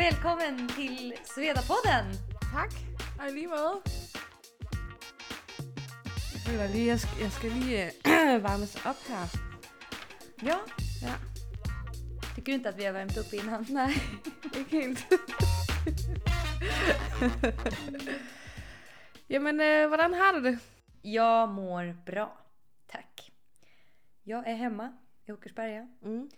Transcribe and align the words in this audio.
Välkommen 0.00 0.68
till 0.68 1.14
Svedapodden! 1.24 2.04
Tak, 2.54 2.70
og 3.20 3.28
i 3.28 3.32
lige 3.32 3.46
måde. 3.46 3.82
Jeg 6.34 6.40
føler 6.46 6.66
lige, 6.68 6.86
jeg 6.86 7.00
skal, 7.00 7.22
jeg 7.22 7.32
skal 7.32 7.50
lige 7.50 7.86
øh, 7.86 8.42
varmes 8.48 8.76
op 8.86 8.96
her. 9.08 9.24
Ja, 10.42 10.56
Ja. 11.02 11.14
tycker 12.34 12.52
du 12.52 12.56
inte 12.56 12.68
att 12.68 12.78
vi 12.78 12.82
har 12.84 12.92
värmt 12.92 13.16
upp 13.16 13.32
innan? 13.32 13.66
Nej, 13.68 13.90
ikke 14.58 14.70
helt. 14.70 15.06
Jamen, 19.30 19.60
øh, 19.60 19.88
hvordan 19.88 20.14
har 20.14 20.32
du 20.32 20.40
det? 20.44 20.58
Jag 21.04 21.48
mår 21.48 21.94
bra, 22.06 22.38
tack. 22.88 23.30
Jag 24.24 24.48
är 24.48 24.54
hemma 24.54 24.92
i 25.28 25.32
Åkersberga. 25.32 25.88
Mm. 26.02 26.30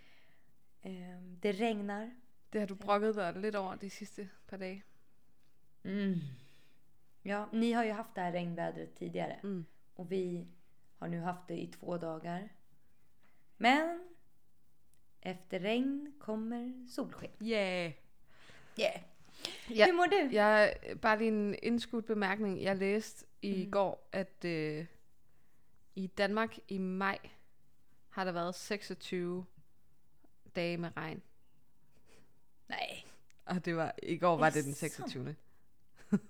Ehm, 0.85 1.41
Det 1.43 1.53
regnar. 1.53 2.11
Det 2.53 2.61
har 2.61 2.67
du 2.67 2.75
brokket 2.75 3.15
dig 3.15 3.33
lidt 3.37 3.55
over 3.57 3.75
de 3.75 3.91
sidste 3.91 4.29
par 4.49 4.57
dage. 4.57 4.83
Mm. 5.83 6.21
Ja, 7.25 7.45
ni 7.53 7.73
har 7.73 7.85
ju 7.85 7.91
haft 7.93 8.15
det 8.15 8.21
här 8.21 8.33
regnvädret 8.33 8.95
tidigare. 8.95 9.37
Mm. 9.43 9.65
Och 9.95 10.11
vi 10.11 10.47
har 10.99 11.09
nu 11.09 11.21
haft 11.21 11.49
det 11.49 11.55
i 11.59 11.67
två 11.73 11.97
dagar. 11.97 12.49
Men 13.59 14.01
efter 15.23 15.61
regn 15.61 16.13
kommer 16.19 16.87
solsken. 16.89 17.31
Yeah. 17.43 17.93
Yeah. 18.81 19.01
Ja, 19.71 19.87
Hur 19.87 19.93
mår 19.93 20.05
du? 20.07 20.29
jeg, 20.33 20.77
bare 21.03 21.19
lige 21.19 21.29
en 21.29 21.55
indskudt 21.63 22.07
bemærkning. 22.07 22.63
Jeg 22.63 22.77
læste 22.77 23.27
i 23.43 23.65
Mm. 23.65 23.71
går, 23.71 24.09
at 24.13 24.45
øh, 24.45 24.87
i 25.95 26.07
Danmark 26.07 26.57
i 26.69 26.79
maj 26.79 27.19
har 28.09 28.25
der 28.25 28.33
været 28.33 28.55
26 28.55 29.47
dage 30.57 30.77
med 30.77 30.97
regn. 30.97 31.23
Nej. 32.73 33.05
Og 33.51 33.65
det 33.65 33.75
var, 33.77 33.93
i 34.03 34.17
går 34.17 34.37
var 34.39 34.51
det 34.51 34.65
den 34.65 34.75
Jaså. 34.83 35.09
26. 35.09 35.35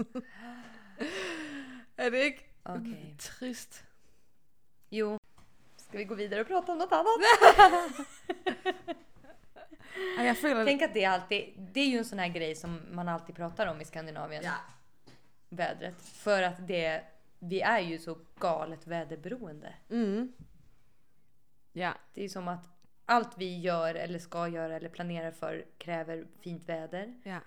er 2.02 2.10
det 2.10 2.24
ikke 2.24 2.44
Okej. 2.64 3.14
trist? 3.18 3.84
Jo. 4.90 5.18
Ska 5.76 5.98
vi 5.98 6.04
gå 6.04 6.14
vidare 6.14 6.40
och 6.40 6.46
prata 6.46 6.72
om 6.72 6.78
något 6.78 6.92
annat? 6.92 7.20
Jeg 10.18 10.36
føler... 10.36 10.64
Tänk 10.64 10.82
att 10.82 10.94
det 10.94 11.04
är 11.04 11.10
alltid, 11.10 11.68
det 11.72 11.80
är 11.80 11.88
ju 11.88 11.98
en 11.98 12.04
sån 12.04 12.18
här 12.18 12.28
grej 12.28 12.54
som 12.54 12.80
man 12.90 13.08
alltid 13.08 13.36
pratar 13.36 13.66
om 13.66 13.80
i 13.80 13.84
Skandinavien. 13.84 14.44
Ja. 14.44 14.54
Vädret. 15.48 16.02
För 16.02 16.42
att 16.42 16.68
det, 16.68 17.04
vi 17.38 17.60
är 17.60 17.80
ju 17.80 17.98
så 17.98 18.18
galet 18.38 18.86
väderberoende. 18.86 19.74
Mm. 19.90 20.32
Ja, 21.72 21.94
Det 22.14 22.24
är 22.24 22.28
som 22.28 22.48
att 22.48 22.64
allt 23.04 23.38
vi 23.38 23.60
gör 23.60 23.94
eller 23.94 24.18
ska 24.18 24.48
göra 24.48 24.76
eller 24.76 24.88
planerar 24.88 25.30
för 25.30 25.64
kräver 25.78 26.26
fint 26.40 26.68
väder. 26.68 27.14
ja. 27.24 27.40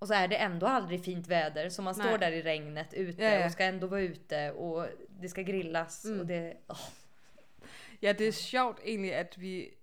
Och 0.00 0.08
så 0.08 0.14
är 0.14 0.28
det 0.28 0.36
ändå 0.36 0.66
aldrig 0.66 1.04
fint 1.04 1.26
väder. 1.28 1.68
Så 1.68 1.82
man 1.82 1.94
står 1.94 2.04
Nej. 2.04 2.18
där 2.18 2.32
i 2.32 2.42
regnet 2.42 2.94
ute 2.94 3.22
Ja, 3.22 3.30
ja. 3.30 3.46
och 3.46 3.52
ska 3.52 3.64
ändå 3.64 3.86
vara 3.86 4.00
ute 4.00 4.50
och 4.52 4.86
det 5.08 5.28
ska 5.28 5.42
grillas. 5.42 6.04
Mm. 6.04 6.20
Och 6.20 6.26
det, 6.26 6.56
åh. 6.68 6.88
Ja, 8.00 8.12
det 8.12 8.28
er 8.28 8.32
sjovt 8.32 8.80
egentlig, 8.84 9.14
at 9.14 9.40
vi, 9.40 9.74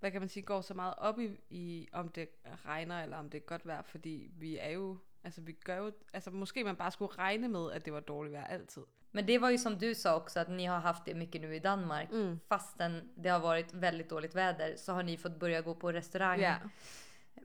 hvad 0.00 0.10
kan 0.10 0.20
man 0.20 0.28
sige, 0.28 0.42
går 0.42 0.60
så 0.60 0.74
meget 0.74 0.94
op 0.98 1.18
i, 1.18 1.30
i, 1.50 1.88
om 1.92 2.08
det 2.08 2.28
regner, 2.44 3.02
eller 3.02 3.16
om 3.16 3.30
det 3.30 3.38
er 3.38 3.46
godt 3.46 3.66
vejr, 3.66 3.82
fordi 3.82 4.30
vi 4.38 4.58
er 4.58 4.70
jo, 4.70 4.98
altså 5.24 5.40
vi 5.40 5.52
gør 5.52 5.76
jo, 5.76 5.92
altså 6.12 6.30
måske 6.30 6.64
man 6.64 6.76
bare 6.76 6.90
skulle 6.90 7.18
regne 7.18 7.48
med, 7.48 7.72
at 7.72 7.84
det 7.84 7.92
var 7.92 8.00
dårligt 8.00 8.32
vejr 8.32 8.46
altid. 8.46 8.82
Men 9.10 9.26
det 9.26 9.38
var 9.38 9.50
ju 9.50 9.58
som 9.58 9.78
du 9.78 9.94
sa 9.94 10.16
också 10.16 10.40
att 10.40 10.48
ni 10.48 10.66
har 10.66 10.78
haft 10.78 11.04
det 11.04 11.14
mycket 11.14 11.40
nu 11.40 11.54
i 11.54 11.58
Danmark. 11.58 12.10
Mm. 12.10 12.40
Fastän 12.48 13.08
det 13.14 13.28
har 13.28 13.40
varit 13.40 13.74
väldigt 13.74 14.10
dåligt 14.10 14.34
väder 14.34 14.76
så 14.76 14.92
har 14.92 15.02
ni 15.02 15.16
fått 15.16 15.38
börja 15.38 15.60
gå 15.62 15.74
på 15.74 15.92
restaurang. 15.92 16.40
Ja. 16.40 16.56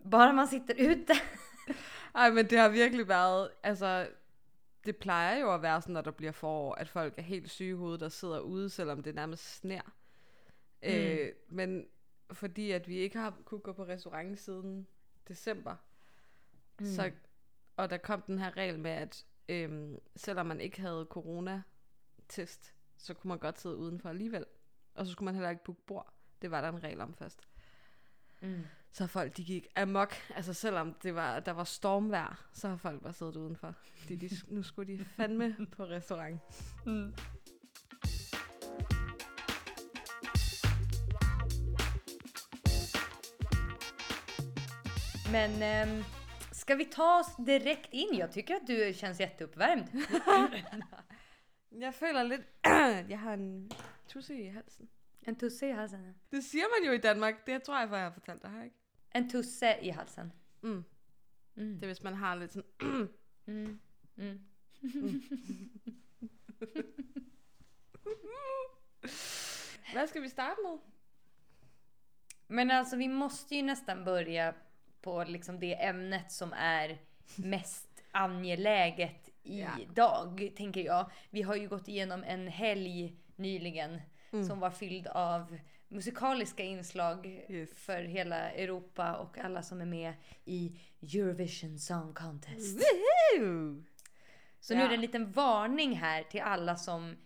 Bara 0.03 0.34
man 0.34 0.48
sitter 0.48 0.76
ute. 0.76 1.14
Ej, 2.13 2.31
men 2.31 2.47
det 2.47 2.58
har 2.58 2.69
virkelig 2.69 3.08
været, 3.08 3.50
altså, 3.63 4.08
det 4.85 4.97
plejer 4.97 5.40
jo 5.40 5.53
at 5.53 5.62
være 5.62 5.81
sådan, 5.81 5.94
når 5.94 6.02
der 6.02 6.12
bliver 6.12 6.31
forår, 6.31 6.75
at 6.75 6.90
folk 6.90 7.18
er 7.18 7.22
helt 7.22 7.50
syge 7.50 7.69
i 7.69 7.74
hovedet 7.74 8.03
og 8.03 8.12
sidder 8.12 8.40
ude, 8.40 8.69
selvom 8.69 9.03
det 9.03 9.16
nærmest 9.16 9.56
sner. 9.56 9.81
Mm. 10.84 10.90
Øh, 10.90 11.30
men 11.47 11.88
fordi 12.34 12.72
at 12.72 12.88
vi 12.88 12.96
ikke 12.96 13.18
har 13.18 13.34
kunne 13.46 13.59
gå 13.59 13.74
på 13.74 13.84
restaurant 13.84 14.40
siden 14.40 14.88
december, 15.28 15.75
mm. 16.80 16.85
så, 16.85 17.12
og 17.75 17.90
der 17.90 17.97
kom 17.97 18.22
den 18.22 18.40
her 18.40 18.58
regel 18.58 18.80
med, 18.80 18.91
at 18.91 19.25
øhm, 19.51 19.97
selvom 20.16 20.45
man 20.45 20.62
ikke 20.62 20.81
havde 20.81 21.07
coronatest, 21.09 22.73
så 22.97 23.13
kunne 23.13 23.29
man 23.29 23.39
godt 23.39 23.59
sidde 23.59 23.78
udenfor 23.78 24.09
alligevel. 24.09 24.45
Og 24.95 25.06
så 25.06 25.12
skulle 25.12 25.25
man 25.25 25.35
heller 25.35 25.50
ikke 25.50 25.63
booke 25.63 25.81
bord. 25.88 26.13
Det 26.41 26.51
var 26.51 26.62
der 26.62 26.69
en 26.69 26.84
regel 26.84 27.01
om 27.01 27.13
først. 27.13 27.47
Mm. 28.41 28.63
Så 28.91 29.07
folk 29.07 29.38
de 29.38 29.44
gik 29.44 29.67
amok, 29.75 30.13
altså 30.35 30.53
selvom 30.53 30.94
det 30.94 31.16
var, 31.16 31.40
der 31.40 31.51
var 31.51 31.63
stormvejr, 31.63 32.50
så 32.53 32.69
har 32.69 32.78
folk 32.78 33.01
bare 33.01 33.13
siddet 33.13 33.35
udenfor. 33.35 33.75
De, 34.09 34.16
de, 34.16 34.29
nu 34.56 34.63
skulle 34.63 34.97
de 34.97 35.06
fandme 35.06 35.56
på 35.72 35.84
restaurant. 35.85 36.41
Men 45.31 45.63
ehm, 45.63 46.03
ska 46.61 46.75
vi 46.75 46.85
ta 46.85 47.19
oss 47.19 47.35
direkt 47.45 47.94
in? 47.94 48.17
Jag 48.17 48.31
tycker 48.31 48.55
att 48.55 48.67
du 48.67 48.94
känns 48.94 49.19
jätteuppvärmd. 49.19 49.88
Jeg 51.72 51.94
føler 51.94 52.23
lidt, 52.23 52.41
jeg 53.09 53.19
har 53.19 53.33
en 53.33 53.72
tusse 54.07 54.35
i 54.35 54.47
halsen. 54.47 54.89
En 55.22 55.35
tusse 55.35 55.69
i 55.69 55.72
halsen. 55.72 56.16
Det 56.31 56.44
siger 56.44 56.66
man 56.79 56.88
jo 56.88 56.91
i 56.91 56.97
Danmark, 56.97 57.45
det 57.47 57.63
tror 57.63 57.79
jeg, 57.79 57.89
for 57.89 57.95
jeg 57.95 58.05
har 58.05 58.11
fortalt 58.11 58.41
dig 58.41 58.51
her, 58.51 58.63
ikke? 58.63 58.75
En 59.16 59.29
tusse 59.29 59.75
i 59.81 59.89
halsen. 59.89 60.33
Mm. 60.61 60.83
Mm. 61.55 61.73
Det 61.75 61.83
er, 61.83 61.88
hvis 61.88 62.03
man 62.03 62.13
har 62.13 62.35
lidt 62.35 62.53
sådan, 62.53 63.07
Mm. 63.45 63.79
Mm. 64.16 64.39
hvad 69.93 70.07
skal 70.07 70.22
vi 70.22 70.29
starte 70.29 70.61
med? 70.63 70.78
Men 72.47 72.72
alltså 72.72 72.97
vi 72.97 73.07
måste 73.07 73.55
ju 73.55 73.61
nästan 73.61 74.05
börja 74.05 74.53
på 75.01 75.23
liksom 75.23 75.59
det 75.59 75.84
ämnet 75.84 76.31
som 76.31 76.53
är 76.53 76.97
mest 77.35 78.03
angeläget 78.12 79.29
idag, 79.44 80.51
tänker 80.56 80.81
jag. 80.81 81.12
Vi 81.29 81.41
har 81.41 81.56
ju 81.56 81.67
gått 81.67 81.88
igenom 81.88 82.23
en 82.23 82.47
helg 82.47 83.16
nyligen 83.35 84.01
som 84.47 84.59
var 84.59 84.69
fylld 84.72 85.07
av 85.07 85.57
musikaliska 85.88 86.63
inslag 86.63 87.25
Yes. 87.50 87.73
för 87.73 88.03
hela 88.03 88.51
Europa 88.51 89.16
och 89.16 89.38
alla 89.38 89.63
som 89.63 89.81
är 89.81 89.85
med 89.85 90.13
i 90.45 90.79
Eurovision 91.01 91.79
Song 91.79 92.13
Contest. 92.13 92.79
Woohoo! 93.38 93.84
Så 94.59 94.73
nu 94.75 94.81
är 94.81 94.88
det 94.90 94.95
en 94.95 95.01
liten 95.01 95.31
varning 95.31 95.95
här 95.95 96.23
till 96.23 96.41
alla 96.41 96.75
som 96.75 97.17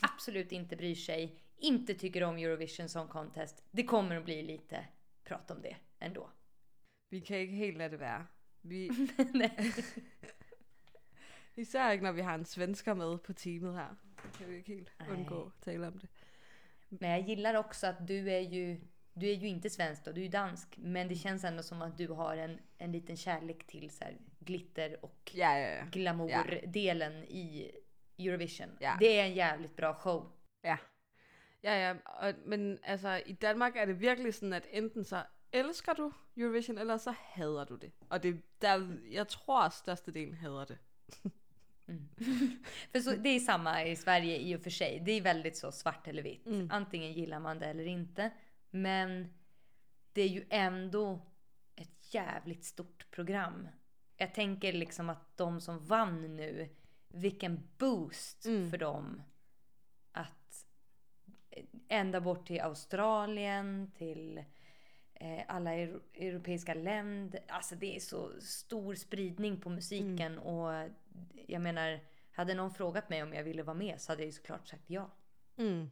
absolut 0.00 0.52
inte 0.52 0.76
bryr 0.76 0.94
sig, 0.94 1.36
inte 1.56 1.94
tycker 1.94 2.22
om 2.22 2.36
Eurovision 2.36 2.88
Song 2.88 3.08
Contest. 3.08 3.62
Det 3.70 3.84
kommer 3.84 4.16
att 4.16 4.24
bli 4.24 4.42
lite 4.42 4.84
prat 5.24 5.50
om 5.50 5.62
det 5.62 5.76
ändå. 5.98 6.30
Vi 7.12 7.20
kan 7.20 7.36
ikke 7.36 7.54
helt 7.54 7.78
lade 7.78 7.90
det 7.90 8.00
være. 8.00 8.26
Vi, 8.62 8.90
Nej. 9.34 9.50
især 11.56 11.90
ikke, 11.90 12.04
når 12.04 12.12
vi 12.12 12.20
har 12.20 12.34
en 12.34 12.44
svensker 12.44 12.94
med 12.94 13.18
på 13.18 13.32
teamet 13.32 13.74
her. 13.74 13.94
Så 14.16 14.38
kan 14.38 14.48
vi 14.48 14.56
ikke 14.56 14.74
helt 14.74 14.92
undgå 15.10 15.42
at 15.46 15.52
tale 15.64 15.86
om 15.86 15.98
det. 15.98 16.08
Men 16.88 17.10
jag 17.10 17.20
gillar 17.20 17.54
också 17.54 17.86
att 17.86 18.08
du 18.08 18.30
är 18.30 18.40
ju, 18.40 18.80
du 19.14 19.28
är 19.28 19.34
ju 19.34 19.48
inte 19.48 19.70
svensk 19.70 20.04
då, 20.04 20.12
du 20.12 20.20
är 20.20 20.24
ju 20.24 20.30
dansk. 20.30 20.78
Men 20.78 21.08
det 21.08 21.14
känns 21.14 21.44
ändå 21.44 21.62
som 21.62 21.82
att 21.82 21.98
du 21.98 22.08
har 22.08 22.36
en, 22.36 22.58
en 22.78 22.92
liten 22.92 23.16
kärlek 23.16 23.66
till 23.66 23.90
så 23.90 24.04
här 24.04 24.16
glitter 24.38 25.04
och 25.04 25.32
Ja, 25.34 25.58
ja, 25.58 25.68
ja. 25.68 25.84
glamour-delen 25.92 27.24
i 27.24 27.70
Eurovision. 28.18 28.76
Det 29.00 29.18
är 29.18 29.24
en 29.24 29.34
jävligt 29.34 29.76
bra 29.76 29.94
show. 29.94 30.32
Ja. 30.62 30.78
Ja, 31.60 31.74
ja. 31.74 31.94
Og, 32.04 32.34
men 32.46 32.78
altså, 32.82 33.22
i 33.26 33.32
Danmark 33.32 33.76
er 33.76 33.84
det 33.84 34.00
virkelig 34.00 34.34
sådan, 34.34 34.52
at 34.52 34.66
enten 34.70 35.04
så 35.04 35.22
elsker 35.52 35.94
du 35.94 36.10
Eurovision, 36.36 36.78
eller 36.78 36.98
så 36.98 37.14
hader 37.34 37.64
du 37.64 37.76
det. 37.76 37.92
Og 38.08 38.22
det, 38.22 38.42
der, 38.62 38.98
jeg 39.10 39.28
tror, 39.28 39.68
størstedelen 39.68 40.34
hader 40.34 40.64
det. 40.64 40.78
För 42.92 43.00
så, 43.00 43.10
det 43.10 43.28
är 43.28 43.40
samma 43.40 43.84
i 43.84 43.96
Sverige 43.96 44.38
i 44.38 44.56
och 44.56 44.62
för 44.62 44.70
sig. 44.70 45.00
Det 45.04 45.12
är 45.12 45.20
väldigt 45.22 45.56
så 45.56 45.72
svart 45.72 46.08
eller 46.08 46.22
vitt. 46.22 46.46
Mm. 46.46 46.68
Antingen 46.72 47.12
gillar 47.12 47.40
man 47.40 47.58
det 47.58 47.66
eller 47.66 47.84
inte. 47.84 48.30
Men 48.70 49.34
det 50.12 50.22
är 50.22 50.28
ju 50.28 50.46
ändå 50.50 51.20
ett 51.74 52.14
jävligt 52.14 52.64
stort 52.64 53.10
program. 53.10 53.68
Jag 54.16 54.34
tänker 54.34 54.72
liksom 54.72 55.10
att 55.10 55.36
de 55.36 55.60
som 55.60 55.86
vann 55.86 56.36
nu, 56.36 56.68
vilken 57.08 57.68
boost 57.78 58.46
Mm. 58.46 58.70
för 58.70 58.78
dem. 58.78 59.22
Att 60.12 60.66
ända 61.88 62.20
bort 62.20 62.46
till 62.46 62.60
Australien, 62.60 63.92
till 63.98 64.44
alla 65.48 65.74
euro- 65.74 66.00
europeiska 66.14 66.74
länder. 66.74 67.40
Alltså 67.48 67.74
det 67.76 67.96
är 67.96 68.00
så 68.00 68.40
stor 68.40 68.94
spridning 68.94 69.60
på 69.60 69.70
musiken 69.70 70.38
och 70.38 70.90
jag 71.48 71.62
menar, 71.62 72.00
hade 72.32 72.54
någon 72.54 72.74
frågat 72.74 73.08
mig 73.10 73.22
om 73.22 73.32
jag 73.34 73.44
ville 73.44 73.62
vara 73.62 73.76
med 73.76 74.00
så 74.00 74.12
hade 74.12 74.22
jag 74.22 74.26
ju 74.26 74.32
såklart 74.32 74.68
sagt 74.68 74.90
ja. 74.90 75.10
Mm. 75.56 75.90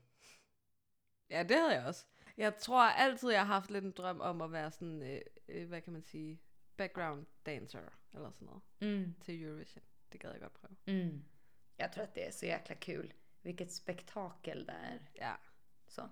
Ja, 1.28 1.42
det 1.44 1.54
havde 1.56 1.74
jeg 1.74 1.86
også. 1.86 2.06
Jeg 2.36 2.58
tror 2.58 2.82
altid, 2.82 3.30
jeg 3.30 3.46
har 3.46 3.54
haft 3.54 3.70
en 3.70 3.90
drøm 3.92 4.20
om 4.20 4.40
at 4.42 4.52
være 4.52 4.70
sådan, 4.70 5.02
øh, 5.02 5.20
øh, 5.48 5.68
hvad 5.68 5.80
kan 5.80 5.92
man 5.92 6.02
sige, 6.02 6.38
background 6.76 7.26
dancer 7.46 7.78
eller 8.14 8.32
noget 8.40 8.62
Mm. 8.80 9.14
til 9.20 9.42
Eurovision. 9.42 9.84
Det 10.12 10.20
gad 10.20 10.30
jeg 10.32 10.40
godt 10.40 10.52
prøve. 10.52 10.76
Mm. 10.86 11.24
Jag 11.78 11.92
tror 11.92 12.02
att 12.04 12.14
det 12.14 12.26
är 12.26 12.30
så 12.30 12.46
jäkla 12.46 12.74
kul. 12.74 13.12
Vilket 13.42 13.72
spektakel 13.72 14.66
det 14.66 14.72
är. 14.72 14.98
Ja. 15.14 15.36
Så. 15.88 16.08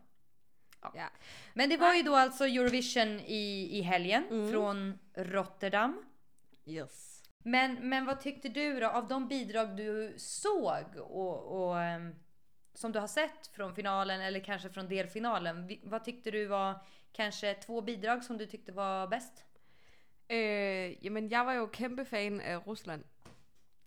Ja. 0.83 0.93
Ja. 0.95 1.09
Men 1.55 1.69
det 1.71 1.77
var 1.77 1.95
ju 1.95 2.03
då 2.03 2.15
alltså 2.17 2.47
Eurovision 2.47 3.21
i, 3.21 3.69
i 3.79 3.83
helgen 3.83 4.25
Mm. 4.31 4.51
från 4.53 4.99
Rotterdam. 5.15 6.05
Yes. 6.67 7.23
Men, 7.43 7.89
men 7.89 8.07
vad 8.07 8.21
tyckte 8.21 8.49
du 8.49 8.81
då 8.81 8.87
av 8.89 9.09
de 9.09 9.29
bidrag 9.29 9.77
du 9.77 10.15
såg 10.19 10.97
och, 10.97 11.69
och 11.69 11.81
ehm, 11.83 12.15
som 12.75 12.93
du 12.93 12.99
har 12.99 13.07
sett 13.07 13.47
från 13.47 13.75
finalen 13.75 14.21
eller 14.21 14.41
kanske 14.41 14.71
från 14.71 14.89
delfinalen? 14.89 15.71
Vad 15.83 16.05
tyckte 16.05 16.31
du 16.31 16.47
var 16.47 16.87
kanske 17.13 17.55
två 17.55 17.81
bidrag 17.81 18.25
som 18.25 18.39
du 18.39 18.47
tyckte 18.47 18.73
var 18.73 19.07
bäst? 19.07 19.45
Øh, 20.31 21.05
jamen, 21.07 21.29
jeg 21.31 21.45
var 21.47 21.53
jo 21.53 21.67
kæmpe 21.67 22.05
fan 22.05 22.41
af 22.41 22.67
Rusland. 22.67 23.05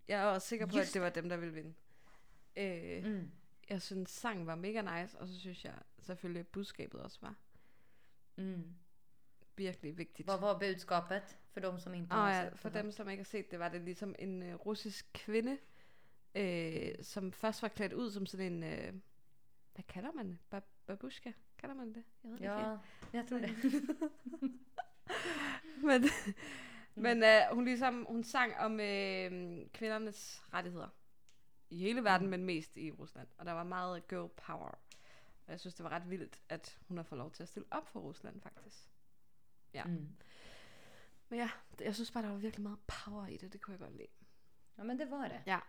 Jeg 0.07 0.25
var 0.25 0.33
også 0.33 0.47
sikker 0.47 0.65
på, 0.65 0.77
Just 0.77 0.89
at 0.89 0.93
det 0.93 1.01
var 1.01 1.09
dem, 1.09 1.29
der 1.29 1.37
ville 1.37 1.53
vinde. 1.53 1.73
Øh, 2.55 3.05
Mm. 3.05 3.31
Jeg 3.71 3.81
synes, 3.81 4.09
sang 4.09 4.47
var 4.47 4.55
mega 4.55 5.01
nice, 5.01 5.19
og 5.19 5.27
så 5.27 5.39
synes 5.39 5.65
jeg 5.65 5.73
selvfølgelig, 5.99 6.39
at 6.39 6.47
budskabet 6.47 7.01
også 7.01 7.17
var 7.21 7.35
Mm. 8.37 8.63
virkelig 9.55 9.97
vigtigt. 9.97 10.27
Vad 10.27 10.39
var 10.39 10.59
budskapet 10.59 11.37
för 11.51 11.61
de 11.61 11.79
som 11.81 11.93
inte 11.93 12.11
Og 12.11 12.17
har 12.17 12.33
ja, 12.35 12.43
sett 12.49 12.59
for 12.59 12.69
det? 12.69 12.83
dem, 12.83 12.91
som 12.91 13.09
ikke 13.09 13.21
har 13.21 13.25
set 13.25 13.51
det, 13.51 13.59
var 13.59 13.69
det 13.69 13.81
ligesom 13.81 14.15
en 14.19 14.43
øh, 14.43 14.55
russisk 14.55 15.09
kvinde, 15.13 15.57
øh, 16.35 16.89
som 17.01 17.31
først 17.31 17.61
var 17.61 17.67
klædt 17.67 17.93
ud 17.93 18.11
som 18.11 18.25
sådan 18.25 18.53
en, 18.53 18.63
øh, 18.63 18.93
hvad 19.73 19.83
kalder 19.87 20.11
man 20.11 20.29
det? 20.29 20.37
Ba- 20.55 20.83
babushka? 20.85 21.31
Kalder 21.57 21.75
man 21.75 21.87
det? 21.93 22.03
Ikke 22.23 22.29
helt. 22.37 22.43
Ja, 22.43 22.77
jag 23.13 23.27
tror 23.29 23.39
det. 23.39 23.49
Men, 25.83 26.03
men 27.05 27.23
øh, 27.23 27.39
hun 27.51 27.65
ligesom, 27.65 28.05
hun 28.09 28.23
sang 28.23 28.57
om 28.57 28.79
øh, 28.79 29.31
kvindernes 29.73 30.43
rettigheder. 30.53 30.89
I 31.71 31.77
hele 31.77 32.03
verden, 32.03 32.27
men 32.27 32.45
mest 32.45 32.77
i 32.77 32.91
Rusland. 32.91 33.27
Og 33.37 33.45
der 33.45 33.51
var 33.51 33.63
meget 33.63 34.07
girl 34.07 34.29
power. 34.29 34.67
Og 35.45 35.51
jeg 35.51 35.59
synes, 35.59 35.75
det 35.75 35.83
var 35.83 35.89
ret 35.89 36.09
vildt, 36.09 36.39
at 36.49 36.79
hun 36.87 36.97
har 36.97 37.03
fået 37.03 37.19
lov 37.19 37.31
til 37.31 37.43
at 37.43 37.49
stille 37.49 37.67
op 37.71 37.87
for 37.87 37.99
Rusland, 37.99 38.41
faktisk. 38.41 38.89
Ja. 39.73 39.83
Mm. 39.83 40.07
Men 41.29 41.39
ja, 41.39 41.49
det- 41.79 41.85
jeg 41.85 41.95
synes 41.95 42.11
bare, 42.11 42.23
der 42.23 42.29
var 42.29 42.37
virkelig 42.37 42.63
meget 42.63 42.79
power 42.87 43.27
i 43.27 43.37
det. 43.37 43.53
Det 43.53 43.61
kunne 43.61 43.71
jeg 43.71 43.79
godt 43.79 43.97
lide. 43.97 44.07
Ja 44.77 44.83
men 44.83 44.99
det 44.99 45.11
var 45.11 45.27
det. 45.27 45.43
Ja. 45.45 45.59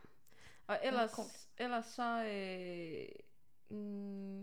Og 0.66 0.80
ellers, 0.82 1.48
ellers 1.58 1.86
så... 1.86 2.24
Øh, 2.24 3.08
mm, 3.78 4.42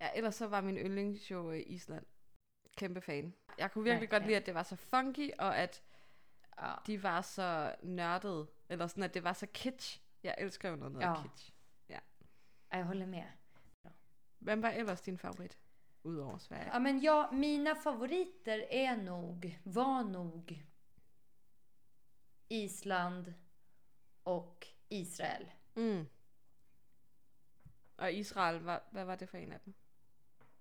ja, 0.00 0.10
ellers 0.14 0.34
så 0.34 0.46
var 0.46 0.60
min 0.60 0.76
yndlingsshow 0.76 1.50
øh, 1.50 1.62
Island. 1.66 2.06
Kæmpe 2.76 3.00
fan. 3.00 3.34
Jeg 3.58 3.72
kunne 3.72 3.84
virkelig 3.84 4.06
Ja, 4.10 4.14
godt 4.16 4.22
ja. 4.22 4.26
lide, 4.26 4.36
at 4.36 4.46
det 4.46 4.54
var 4.54 4.62
så 4.62 4.76
funky, 4.76 5.30
og 5.38 5.58
at 5.58 5.82
Ja. 6.62 6.74
de 6.86 7.02
var 7.02 7.20
så 7.20 7.74
nørdede. 7.82 8.46
Eller 8.68 8.86
sådan, 8.86 9.02
at 9.02 9.14
det 9.14 9.24
var 9.24 9.32
så 9.32 9.46
kitsch. 9.46 10.00
Jeg 10.22 10.34
elsker 10.38 10.68
jo 10.70 10.76
noget, 10.76 10.92
noget 10.92 11.06
Ja. 11.06 11.22
kitsch. 11.22 11.52
Jag 12.72 12.84
håller 12.84 13.06
med. 13.06 13.24
Hvem 14.38 14.62
var 14.62 14.68
ellers 14.70 15.00
din 15.00 15.18
favorit? 15.18 15.58
Udover 16.04 16.38
Sverige. 16.38 16.70
Ja 16.72 16.78
men 16.78 16.98
ja, 16.98 17.30
mina 17.32 17.74
favoriter 17.74 18.64
är 18.70 18.96
nog, 18.96 19.58
var 19.64 20.02
nog 20.02 20.64
Island 22.48 23.34
och 24.24 24.66
Israel. 24.88 25.50
Mm. 25.74 26.06
Og 27.96 28.12
Israel, 28.12 28.58
hvad, 28.58 28.78
hvad 28.90 29.04
var 29.04 29.16
det 29.16 29.26
for 29.28 29.38
en 29.38 29.52
af 29.52 29.60
dem? 29.64 29.74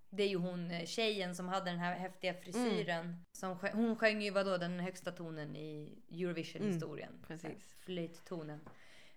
Det 0.10 0.24
är 0.24 0.30
ju 0.30 0.38
hon 0.38 0.72
eh, 0.72 0.86
tjejen 0.86 1.36
som 1.36 1.48
hade 1.48 1.66
den 1.66 1.80
här 1.80 1.96
häftiga 1.96 2.34
frisyren. 2.34 3.26
Som 3.32 3.60
sjöng, 3.60 3.74
hon 3.74 3.96
sjöng 3.96 4.22
ju 4.22 4.32
vadå 4.32 4.58
den 4.58 4.80
högsta 4.80 5.12
tonen 5.12 5.56
i 5.56 5.98
Eurovision-historien. 6.12 7.24
precis. 7.28 7.74
Flöjttonen. 7.74 8.60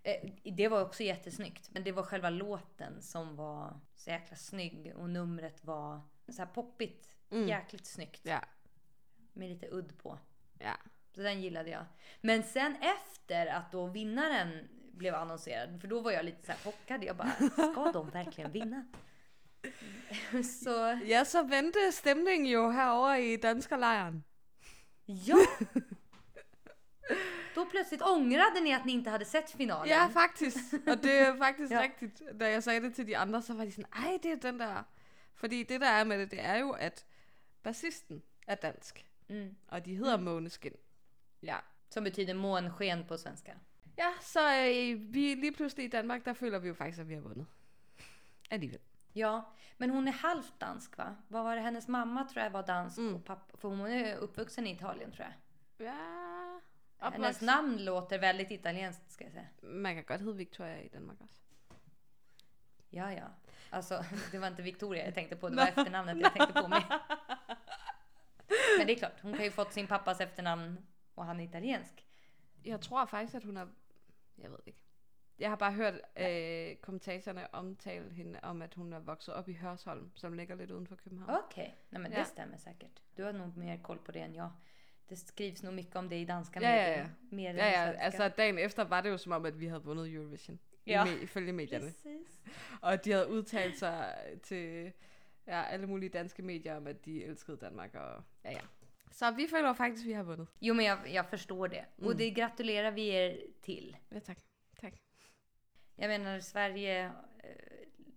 Eh, 0.06 0.30
Det 0.52 0.68
var 0.68 0.82
också 0.82 1.02
jättesnyggt. 1.02 1.70
Men 1.72 1.84
det 1.84 1.92
var 1.92 2.02
själva 2.02 2.30
låten 2.30 3.02
som 3.02 3.36
var 3.36 3.80
så 3.96 4.10
jäkla 4.10 4.36
snygg. 4.36 4.92
Och 4.96 5.10
numret 5.10 5.64
var 5.64 6.00
så 6.28 6.38
här 6.38 6.46
poppigt. 6.46 7.08
Mm. 7.30 7.48
Jäkligt 7.48 7.86
snyggt. 7.86 8.20
Ja, 8.24 8.40
Med 9.32 9.48
lite 9.48 9.68
udd 9.70 9.98
på. 9.98 10.18
ja. 10.58 10.74
Så 11.14 11.20
den 11.20 11.42
gillade 11.42 11.70
jag. 11.70 11.84
Men 12.20 12.42
sen 12.42 12.76
efter 12.76 13.46
att 13.46 13.72
då 13.72 13.86
vinnaren 13.86 14.68
blev 14.92 15.14
annonserad, 15.14 15.80
för 15.80 15.88
då 15.88 16.00
var 16.00 16.10
jag 16.10 16.24
lite 16.24 16.46
så 16.46 16.52
här 16.52 16.58
chockad. 16.58 17.04
Jag 17.04 17.16
bara, 17.16 17.30
ska 17.50 17.92
de 17.92 18.10
verkligen 18.10 18.52
vinna? 18.52 18.84
Så 20.62 21.00
Ja, 21.04 21.24
så 21.24 21.42
vendte 21.42 21.92
stemningen 21.92 22.46
jo 22.46 22.68
herover 22.68 23.16
i 23.18 23.36
danskerlejren. 23.36 24.22
ja! 25.04 25.36
Då 27.54 27.64
plötsligt 27.70 28.02
ångrade 28.02 28.60
ni 28.60 28.72
att 28.74 28.84
ni 28.84 28.92
inte 28.92 29.10
hade 29.10 29.24
sett 29.24 29.50
finalen. 29.50 29.88
Ja, 29.88 30.08
faktisk. 30.12 30.56
Og 30.86 31.02
det 31.02 31.18
er 31.18 31.36
faktisk 31.36 31.70
Ja. 31.72 31.76
ja. 31.76 31.82
rigtigt. 31.82 32.22
Da 32.40 32.50
jeg 32.50 32.62
sagde 32.62 32.80
det 32.86 32.94
til 32.94 33.06
de 33.06 33.16
andre, 33.16 33.42
så 33.42 33.54
var 33.54 33.64
de 33.64 33.70
sådan, 33.72 33.92
ej, 34.04 34.18
det 34.22 34.32
er 34.32 34.36
den 34.36 34.60
der. 34.60 34.82
Fordi 35.34 35.62
det 35.62 35.80
der 35.80 35.86
er 35.88 36.04
med 36.04 36.18
det, 36.18 36.30
det 36.30 36.40
er 36.44 36.56
jo, 36.56 36.70
at 36.70 37.04
bassisten 37.62 38.22
er 38.46 38.54
dansk. 38.54 39.04
Mm. 39.28 39.56
Og 39.68 39.86
de 39.86 39.94
hedder 39.96 40.16
Måneskin. 40.16 40.72
Ja. 41.42 41.56
Som 41.90 42.04
betyder 42.04 42.34
månsken 42.34 43.04
på 43.08 43.16
svenska. 43.16 43.52
Ja, 43.98 44.08
så 44.20 44.40
øh, 44.40 45.14
vi 45.14 45.34
lige 45.34 45.52
pludselig 45.52 45.84
i 45.86 45.88
Danmark, 45.88 46.24
der 46.24 46.32
føler 46.32 46.58
vi 46.58 46.68
jo 46.68 46.74
faktisk, 46.74 46.98
at 47.00 47.08
vi 47.08 47.14
har 47.14 47.20
vundet. 47.20 47.46
Alligevel. 48.50 48.80
Ja, 49.16 49.40
men 49.78 49.90
hon 49.90 50.08
är 50.08 50.12
halvt 50.12 50.54
dansk 50.60 50.98
va? 50.98 51.14
Vad 51.28 51.42
var 51.42 51.54
det? 51.54 51.62
Hennes 51.62 51.88
mamma 51.88 52.24
tror 52.24 52.42
jag 52.42 52.50
var 52.50 52.62
dansk 52.62 52.98
Mm. 52.98 53.14
och 53.14 53.24
pappa, 53.24 53.56
för 53.56 53.68
hon 53.68 53.80
är 53.80 54.16
uppvuxen 54.16 54.66
i 54.66 54.70
Italien 54.72 55.12
tror 55.12 55.26
jag. 55.26 55.86
Ja. 55.86 56.53
Hennes 56.98 57.18
Opvokset. 57.18 57.42
namn 57.42 57.84
låter 57.84 58.18
väldigt 58.18 58.50
italienskt 58.50 59.10
ska 59.12 59.24
jag 59.24 59.32
säga. 59.32 59.46
Man 59.62 59.94
kan 59.94 60.04
godt 60.04 60.20
hedde 60.20 60.36
Victoria 60.38 60.82
i 60.82 60.88
Danmark 60.88 61.20
også. 61.20 61.40
Ja, 62.90 63.12
ja. 63.12 63.26
Alltså, 63.70 64.04
det 64.32 64.38
var 64.38 64.46
inte 64.48 64.62
Victoria 64.62 65.04
jag 65.04 65.14
tänkte 65.14 65.36
på, 65.36 65.48
det 65.48 65.56
var 65.56 65.66
efternamnet 65.68 66.20
jag 66.20 66.32
tänkte 66.32 66.62
på. 66.62 66.68
Med. 66.68 66.82
Men 68.78 68.86
det 68.86 68.92
är 68.92 68.96
klart, 68.98 69.20
hon 69.22 69.32
kan 69.34 69.44
ju 69.44 69.50
fått 69.50 69.72
sin 69.72 69.86
pappas 69.86 70.20
efternamn 70.20 70.78
och 71.14 71.24
han 71.24 71.40
är 71.40 71.44
italiensk. 71.44 72.06
Jeg 72.62 72.80
tror 72.80 73.06
faktisk, 73.06 73.34
at 73.34 73.44
hun 73.44 73.56
er... 73.56 73.68
Jeg 74.38 74.50
ved 74.50 74.58
det 74.58 74.66
ikke. 74.66 74.80
Jeg 75.38 75.50
har 75.50 75.56
bare 75.56 75.72
hørt 75.72 75.94
øh, 76.16 76.76
kommentatorerne 76.76 77.54
omtale 77.54 78.10
hende 78.12 78.40
om, 78.42 78.62
at 78.62 78.74
hun 78.74 78.92
er 78.92 78.98
vokset 78.98 79.34
op 79.34 79.48
i 79.48 79.52
Hørsholm, 79.52 80.10
som 80.16 80.32
ligger 80.32 80.54
lidt 80.56 80.70
uden 80.70 80.86
for 80.86 80.96
København. 80.96 81.30
Okej, 81.44 81.72
nej 81.90 82.02
men 82.02 82.10
det 82.10 82.18
Ja. 82.18 82.24
stämmer 82.24 82.56
säkert. 82.56 83.02
Du 83.16 83.22
har 83.24 83.32
nog 83.32 83.56
mer 83.56 83.76
koll 83.82 83.98
på 83.98 84.12
det 84.12 84.20
än 84.20 84.34
jag. 84.34 84.50
Det 85.08 85.16
skrivs 85.18 85.62
nog 85.62 85.74
mycket 85.74 85.96
om 85.96 86.08
det 86.08 86.16
i 86.16 86.24
danska 86.24 86.60
Ja, 86.60 86.68
ja, 86.68 86.76
medier. 86.86 86.98
ja. 86.98 87.06
Mer 87.30 87.50
än 87.50 87.56
Ja, 87.56 87.66
i 87.66 87.70
ja, 87.72 87.84
svenska. 87.86 88.04
altså 88.04 88.28
dagen 88.36 88.58
efter 88.58 88.84
var 88.84 89.00
det 89.00 89.10
jo 89.10 89.18
som 89.18 89.32
om, 89.32 89.46
at 89.46 89.60
vi 89.60 89.66
havde 89.66 89.82
vundet 89.84 90.14
Eurovision. 90.14 90.58
Ja. 90.86 91.04
I 91.06 91.22
ifølge 91.22 91.52
medierne. 91.52 91.84
Precis. 91.86 92.40
Og 92.82 93.04
de 93.04 93.12
havde 93.12 93.28
udtalt 93.28 93.78
sig 93.78 94.14
til 94.42 94.92
ja, 95.46 95.62
alle 95.62 95.86
mulige 95.86 96.08
danske 96.10 96.42
medier 96.42 96.76
om, 96.76 96.86
at 96.86 97.04
de 97.04 97.24
elskede 97.24 97.56
Danmark. 97.56 97.94
Og, 97.94 98.22
ja, 98.44 98.50
ja. 98.50 98.60
Så 99.12 99.30
vi 99.30 99.46
føler 99.50 99.72
faktisk, 99.72 100.04
at 100.04 100.08
vi 100.08 100.12
har 100.12 100.22
vundet. 100.22 100.48
Jo 100.60 100.74
men 100.74 100.86
jag, 100.86 100.98
jag 101.12 101.26
förstår 101.30 101.66
det. 101.66 101.84
Och 101.98 102.04
Mm. 102.04 102.18
det 102.18 102.30
gratulerar 102.30 102.90
vi 102.90 103.08
er 103.08 103.36
till. 103.62 103.96
Ja, 104.10 104.20
tak. 104.20 104.38
Tak. 104.80 104.92
Jag 105.96 106.08
menar 106.08 106.40
Sverige 106.40 107.04
eh, 107.04 107.10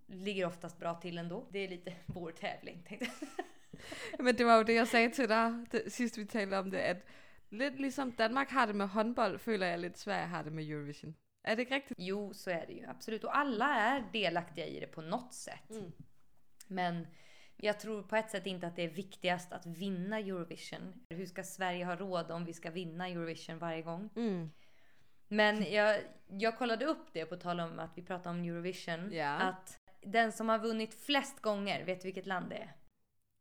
ligger 0.06 0.46
oftast 0.46 0.78
bra 0.78 0.94
till 1.00 1.18
ändå. 1.18 1.48
Det 1.52 1.58
är 1.58 1.68
lite 1.68 1.92
vår 2.06 2.30
tävling 2.32 2.82
tänkte 2.88 3.06
jag. 3.20 3.28
Men 4.24 4.38
det 4.38 4.46
var 4.46 4.56
jo 4.56 4.62
det, 4.62 4.74
jeg 4.74 4.88
sagde 4.88 5.10
til 5.10 5.28
dig, 5.28 5.54
det, 5.72 5.92
sidst 5.92 6.18
vi 6.18 6.24
talte 6.24 6.58
om 6.58 6.70
det, 6.70 6.78
at 6.78 6.96
lidt 7.50 7.80
ligesom 7.80 8.12
Danmark 8.12 8.48
har 8.48 8.66
det 8.66 8.74
med 8.74 8.86
håndbold, 8.86 9.38
føler 9.38 9.66
jeg 9.66 9.78
lidt 9.78 9.98
Sverige 9.98 10.26
har 10.26 10.42
det 10.42 10.52
med 10.52 10.70
Eurovision. 10.70 11.16
Er 11.44 11.54
det 11.54 11.60
ikke 11.60 11.74
rigtigt? 11.74 11.98
Jo, 11.98 12.32
så 12.32 12.50
är 12.50 12.66
det 12.66 12.72
ju 12.72 12.84
absolut. 12.88 13.24
Och 13.24 13.38
alla 13.38 13.74
är 13.74 14.04
delaktiga 14.12 14.66
i 14.66 14.80
det 14.80 14.86
på 14.86 15.00
något 15.00 15.34
sätt. 15.34 15.70
Mm. 15.70 15.92
Men 16.68 17.06
jag 17.56 17.80
tror 17.80 18.02
på 18.02 18.16
ett 18.16 18.30
sätt 18.30 18.46
inte 18.46 18.66
att 18.66 18.76
det 18.76 18.82
är 18.82 18.88
viktigast 18.88 19.52
att 19.52 19.66
vinna 19.66 20.18
Eurovision. 20.18 20.94
Hur 21.08 21.26
ska 21.26 21.42
Sverige 21.42 21.84
ha 21.84 21.96
råd 21.96 22.30
om 22.30 22.44
vi 22.44 22.52
ska 22.52 22.70
vinna 22.70 23.08
Eurovision 23.08 23.58
varje 23.58 23.82
gång? 23.82 24.10
Mm. 24.16 24.50
Men 25.28 25.72
jag, 25.72 26.00
jag 26.28 26.58
kollade 26.58 26.84
upp 26.84 27.12
det 27.12 27.26
på 27.26 27.36
tal 27.36 27.60
om 27.60 27.78
att 27.78 27.90
vi 27.94 28.02
pratar 28.02 28.30
om 28.30 28.44
Eurovision. 28.44 29.12
Ja. 29.12 29.30
Att 29.30 29.78
den 30.02 30.32
som 30.32 30.48
har 30.48 30.58
vunnit 30.58 30.94
flest 30.94 31.40
gånger, 31.40 31.84
vet 31.84 32.00
du 32.00 32.06
vilket 32.06 32.26
land 32.26 32.50
det 32.50 32.56
är? 32.56 32.72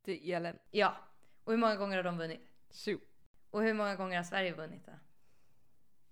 Er 0.08 0.16
Irland. 0.24 0.60
Ja. 0.72 0.98
Och 1.44 1.54
hur 1.54 1.58
många 1.58 1.76
gånger 1.76 1.96
har 1.96 2.04
de 2.04 2.18
vunnit? 2.18 2.42
Syv. 2.70 3.00
Och 3.52 3.64
hur 3.64 3.74
många 3.74 3.96
gånger 3.96 4.18
har 4.18 4.24
Sverige 4.24 4.54
vunnit 4.54 4.86
då? 4.86 4.92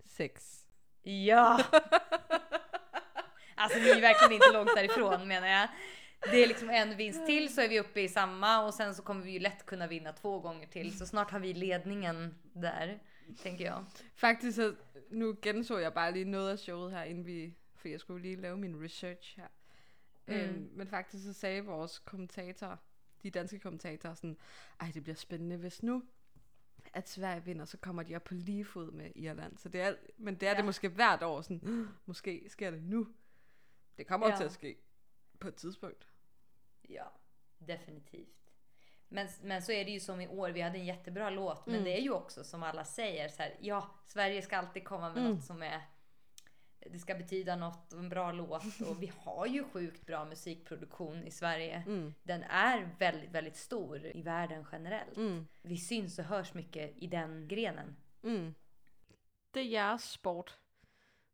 Seks. 0.06 0.68
Ja! 1.02 1.64
alltså 3.56 3.80
vi 3.80 3.92
är 3.92 4.02
verkligen 4.02 4.34
inte 4.34 4.52
långt 4.54 4.76
därifrån 4.76 5.28
menar 5.28 5.48
jag. 5.48 5.70
Det 6.32 6.44
är 6.44 6.48
liksom 6.48 6.70
en 6.70 6.98
vinst 6.98 7.26
till 7.26 7.54
så 7.54 7.62
är 7.62 7.70
vi 7.70 7.80
uppe 7.80 8.02
i 8.02 8.10
samma 8.10 8.66
och 8.66 8.74
sen 8.74 8.96
så 8.96 9.04
kommer 9.04 9.22
vi 9.22 9.32
ju 9.32 9.40
lätt 9.40 9.66
kunna 9.66 9.88
vinna 9.88 10.14
två 10.14 10.40
gånger 10.40 10.68
till. 10.68 10.98
Så 10.98 11.06
snart 11.06 11.32
har 11.32 11.40
vi 11.40 11.54
ledningen 11.54 12.36
där, 12.54 13.00
tänker 13.44 13.66
jag. 13.66 13.86
Faktisk, 14.16 14.56
så, 14.56 14.74
nu 15.10 15.36
genså 15.42 15.80
jeg 15.80 15.94
bare 15.94 16.12
lige 16.12 16.26
noget 16.26 16.52
af 16.52 16.60
showet 16.60 16.92
her, 16.92 17.04
inden 17.04 17.26
vi, 17.26 17.54
for 17.76 17.88
jeg 17.88 18.00
skulle 18.00 18.22
lige 18.22 18.36
lave 18.36 18.58
min 18.58 18.84
research 18.84 19.38
her. 19.38 19.48
Mm. 20.28 20.70
Men 20.74 20.88
faktisk 20.88 21.24
så 21.24 21.34
sagde 21.34 21.66
vores 21.66 22.00
kommentatorer, 22.00 22.78
de 23.26 23.40
danske 23.40 23.60
kommentatorer 23.60 24.14
sådan, 24.14 24.38
ej 24.80 24.92
det 24.94 25.04
bliver 25.04 25.16
spændende, 25.16 25.58
hvis 25.58 25.84
nu, 25.84 26.04
at 26.94 27.10
Sverige 27.10 27.44
vinder, 27.44 27.66
så 27.66 27.78
kommer 27.78 28.04
de 28.04 28.16
op 28.16 28.24
på 28.24 28.34
lige 28.34 28.66
fod 28.66 28.92
med 28.92 29.12
Irland. 29.16 29.58
Så 29.58 29.70
det 29.70 29.82
er, 29.82 29.96
men 30.18 30.36
det 30.36 30.44
er 30.48 30.52
Ja. 30.52 30.58
det 30.58 30.66
måske 30.66 30.90
hvert 30.90 31.24
år, 31.24 31.42
sådan, 31.42 31.88
måske 32.06 32.46
sker 32.50 32.72
det 32.72 32.84
nu. 32.84 33.08
Det 33.98 34.08
kommer 34.08 34.28
ja. 34.28 34.32
Ja. 34.34 34.38
til 34.38 34.44
at 34.44 34.52
ske 34.52 34.78
på 35.40 35.48
et 35.48 35.56
tidspunkt. 35.56 36.08
Ja, 36.90 37.04
definitivt. 37.68 38.30
Men, 39.10 39.28
men 39.44 39.62
så 39.62 39.72
är 39.72 39.84
det 39.86 39.92
ju 39.92 40.00
som 40.00 40.22
i 40.22 40.28
år, 40.28 40.52
vi 40.52 40.60
hade 40.60 40.78
en 40.78 40.86
jättebra 40.86 41.30
låt. 41.30 41.68
Men 41.68 41.76
Mm. 41.76 41.84
det 41.86 41.98
är 42.00 42.02
ju 42.02 42.12
också 42.12 42.44
som 42.44 42.64
alla 42.64 42.86
säger 42.86 43.28
så 43.30 43.42
här, 43.44 43.58
ja, 43.62 43.90
Sverige 44.06 44.42
ska 44.42 44.58
alltid 44.58 44.84
komma 44.86 45.10
med 45.14 45.18
Mm. 45.22 45.32
något 45.36 45.44
som 45.44 45.62
är 45.64 45.82
det 46.92 47.00
ska 47.00 47.16
betyda 47.16 47.56
något 47.56 47.94
och 47.94 48.00
en 48.00 48.10
bra 48.10 48.32
låt 48.32 48.82
och 48.90 49.04
vi 49.04 49.12
har 49.18 49.46
ju 49.46 49.64
sjukt 49.64 50.06
bra 50.06 50.26
musikproduktion 50.26 51.24
i 51.24 51.32
Sverige. 51.32 51.84
Mm. 51.88 52.14
Den 52.24 52.44
är 52.44 52.90
väldigt, 53.00 53.32
väldigt 53.32 53.58
stor 53.58 54.06
i 54.06 54.22
världen 54.22 54.66
generellt. 54.72 55.18
Mm. 55.18 55.48
Vi 55.62 55.78
syns 55.78 56.20
och 56.20 56.26
hörs 56.26 56.54
mycket 56.54 56.94
i 56.98 57.08
den 57.08 57.48
grenen. 57.48 57.96
Mm. 58.24 58.56
Det 59.52 59.60
er 59.60 59.64
jeres 59.64 60.12
sport. 60.12 60.58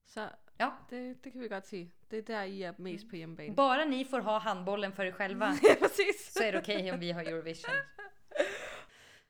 Så 0.05 0.29
Ja. 0.57 0.71
det, 0.89 1.23
det 1.23 1.31
kan 1.31 1.41
vi 1.41 1.47
godt 1.47 1.67
sige. 1.67 1.91
Det 2.11 2.17
er 2.17 2.21
der, 2.21 2.43
I 2.43 2.61
er 2.61 2.73
mest 2.77 3.09
på 3.09 3.15
hjemmebane. 3.15 3.55
Bara 3.55 3.85
ni 3.85 4.03
får 4.05 4.19
ha 4.19 4.37
handbollen 4.37 4.93
för 4.93 5.03
er 5.03 5.11
själva 5.11 5.53
så 6.33 6.43
är 6.43 6.51
det 6.51 6.59
okej 6.59 6.91
om 6.91 6.99
vi 6.99 7.11
har 7.11 7.23
Eurovision. 7.23 7.75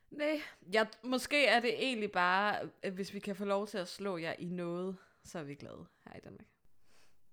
Nej, 0.09 0.41
ja, 0.73 0.85
måske 1.03 1.47
er 1.47 1.59
det 1.59 1.83
egentlig 1.83 2.11
bare, 2.11 2.69
at 2.83 2.93
hvis 2.93 3.13
vi 3.13 3.19
kan 3.19 3.35
få 3.35 3.45
lov 3.45 3.67
til 3.67 3.77
at 3.77 3.87
slå 3.87 4.17
jer 4.17 4.33
i 4.39 4.45
noget, 4.45 4.95
så 5.23 5.39
er 5.39 5.43
vi 5.43 5.55
glade 5.55 5.85
her 6.05 6.17
i 6.17 6.21
Danmark. 6.21 6.47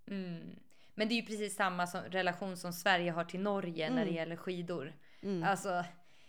Mm. 0.06 0.58
Men 0.94 1.08
det 1.08 1.14
är 1.14 1.16
ju 1.16 1.26
precis 1.26 1.56
samma 1.56 1.86
som, 1.86 2.00
relation 2.00 2.56
som 2.56 2.72
Sverige 2.72 3.10
har 3.10 3.24
till 3.24 3.40
Norge 3.40 3.90
när 3.90 4.04
det 4.04 4.10
gäller 4.10 4.36
skidor. 4.36 4.92
Mm. 5.22 5.42
Alltså, 5.42 5.84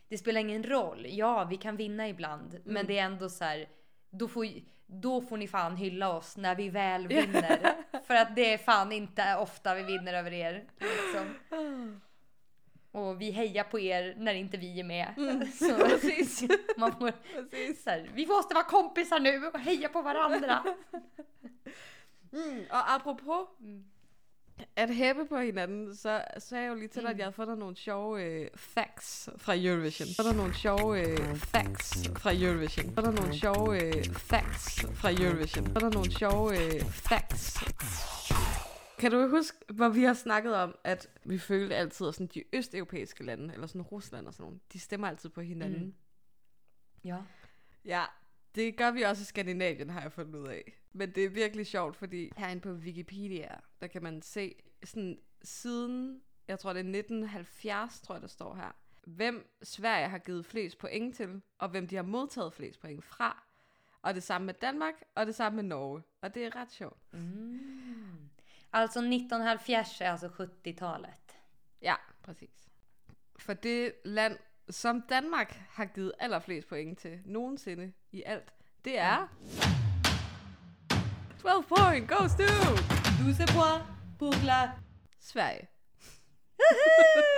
det 0.07 0.17
spelar 0.17 0.41
ingen 0.41 0.63
roll. 0.63 1.05
Ja, 1.09 1.43
vi 1.43 1.57
kan 1.57 1.75
vinna 1.75 2.09
ibland, 2.09 2.59
men 2.65 2.85
det 2.85 2.99
är 2.99 3.03
ändå 3.03 3.29
så 3.29 3.43
här. 3.43 3.69
Då 4.09 4.27
får, 4.27 4.47
då 4.85 5.21
får 5.21 5.37
ni 5.37 5.47
fan 5.47 5.75
hylla 5.75 6.13
oss 6.13 6.37
när 6.37 6.55
vi 6.55 6.69
väl 6.69 7.07
vinner. 7.07 7.75
För 8.07 8.15
att 8.15 8.35
det 8.35 8.53
är 8.53 8.57
fan 8.57 8.91
inte 8.91 9.35
ofta 9.35 9.75
vi 9.75 9.83
vinner 9.83 10.13
över 10.13 10.33
er. 10.33 10.65
Liksom. 10.79 11.35
Och 12.91 13.21
vi 13.21 13.31
hejar 13.31 13.63
på 13.63 13.79
er 13.79 14.15
när 14.17 14.33
inte 14.33 14.57
vi 14.57 14.79
är 14.79 14.83
med. 14.83 15.13
Så 15.53 15.75
Præcis. 15.77 16.43
man 16.77 16.91
får, 16.91 17.11
Præcis. 17.33 17.83
så 17.83 17.89
här, 17.89 18.09
vi 18.13 18.25
måste 18.25 18.53
vara 18.53 18.65
kompisar 18.65 19.19
nu 19.19 19.47
och 19.47 19.59
heja 19.59 19.89
på 19.89 20.01
varandra. 20.01 20.63
Mm, 22.31 22.65
og 22.69 22.93
apropos 22.93 23.47
at 24.75 24.95
hæppe 24.95 25.25
på 25.25 25.37
hinanden, 25.37 25.95
så 25.95 26.21
sagde 26.37 26.63
jeg 26.63 26.69
jo 26.69 26.75
lige 26.75 26.87
til 26.87 27.01
dig, 27.01 27.09
at 27.09 27.17
jeg 27.17 27.25
havde 27.25 27.35
fundet 27.35 27.57
nogle 27.57 27.75
sjove 27.75 28.23
øh, 28.23 28.47
facts 28.55 29.29
fra 29.37 29.53
Eurovision. 29.55 30.07
Så 30.07 30.21
er 30.21 30.27
der 30.27 30.33
nogle 30.33 30.53
sjove 30.53 30.99
øh, 30.99 31.35
facts 31.35 32.09
fra 32.15 32.31
Eurovision. 32.33 32.85
Så 32.95 33.01
er 33.01 33.05
der 33.05 33.11
nogle 33.11 33.39
sjove 33.39 33.83
øh, 33.83 34.05
facts 34.05 34.85
fra 34.95 35.11
Eurovision. 35.11 35.65
Så 35.65 35.71
er 35.75 35.79
der 35.79 35.89
nogle 35.89 36.11
sjove 36.11 36.75
øh, 36.75 36.81
facts. 36.85 37.57
Kan 38.99 39.11
du 39.11 39.27
huske, 39.27 39.57
hvor 39.73 39.89
vi 39.89 40.03
har 40.03 40.13
snakket 40.13 40.55
om, 40.55 40.75
at 40.83 41.09
vi 41.23 41.37
følte 41.37 41.75
altid, 41.75 42.07
at 42.07 42.13
sådan 42.13 42.27
de 42.27 42.43
østeuropæiske 42.53 43.23
lande, 43.23 43.53
eller 43.53 43.67
sådan 43.67 43.81
Rusland 43.81 44.27
og 44.27 44.33
sådan 44.33 44.43
nogle, 44.43 44.59
de 44.73 44.79
stemmer 44.79 45.07
altid 45.07 45.29
på 45.29 45.41
hinanden. 45.41 45.85
Mm. 45.85 45.93
Ja. 47.03 47.17
Ja, 47.85 48.05
det 48.55 48.77
gør 48.77 48.91
vi 48.91 49.01
også 49.01 49.21
i 49.21 49.25
Skandinavien, 49.25 49.89
har 49.89 50.01
jeg 50.01 50.11
fundet 50.11 50.35
ud 50.35 50.47
af. 50.47 50.79
Men 50.91 51.11
det 51.15 51.25
er 51.25 51.29
virkelig 51.29 51.67
sjovt, 51.67 51.95
fordi 51.95 52.31
herinde 52.37 52.61
på 52.61 52.71
Wikipedia, 52.71 53.55
der 53.81 53.87
kan 53.87 54.03
man 54.03 54.21
se 54.21 54.55
sådan 54.83 55.19
siden, 55.41 56.21
jeg 56.47 56.59
tror 56.59 56.73
det 56.73 56.79
er 56.79 56.99
1970, 56.99 58.01
tror 58.01 58.15
jeg 58.15 58.21
der 58.21 58.27
står 58.27 58.55
her, 58.55 58.71
hvem 59.03 59.57
Sverige 59.63 60.07
har 60.07 60.17
givet 60.17 60.45
flest 60.45 60.77
point 60.77 61.15
til, 61.15 61.41
og 61.57 61.69
hvem 61.69 61.87
de 61.87 61.95
har 61.95 62.03
modtaget 62.03 62.53
flest 62.53 62.79
point 62.79 63.03
fra. 63.03 63.43
Og 64.01 64.15
det 64.15 64.23
samme 64.23 64.45
med 64.45 64.53
Danmark, 64.53 64.93
og 65.15 65.25
det 65.25 65.35
samme 65.35 65.55
med 65.55 65.63
Norge. 65.63 66.03
Og 66.21 66.35
det 66.35 66.45
er 66.45 66.55
ret 66.55 66.71
sjovt. 66.71 67.13
Mm. 67.13 67.78
Alltså 68.71 68.99
1970 68.99 70.01
är 70.01 70.09
alltså 70.11 70.27
70-talet. 70.27 71.37
Ja, 71.81 71.95
præcis. 72.21 72.69
For 73.39 73.53
det 73.53 73.93
land, 74.05 74.37
som 74.69 75.01
Danmark 75.01 75.61
har 75.69 75.85
givet 75.85 76.13
allerflest 76.19 76.67
point 76.69 76.99
til 76.99 77.21
nogensinde 77.25 77.93
i 78.11 78.23
alt, 78.23 78.53
det 78.85 78.99
er... 78.99 79.27
12 81.41 81.63
point 81.63 82.09
goes 82.09 82.31
to 82.31 82.43
12 82.43 83.47
points 83.47 83.85
pour 84.19 84.45
la... 84.45 84.71
Sverige. 85.19 85.67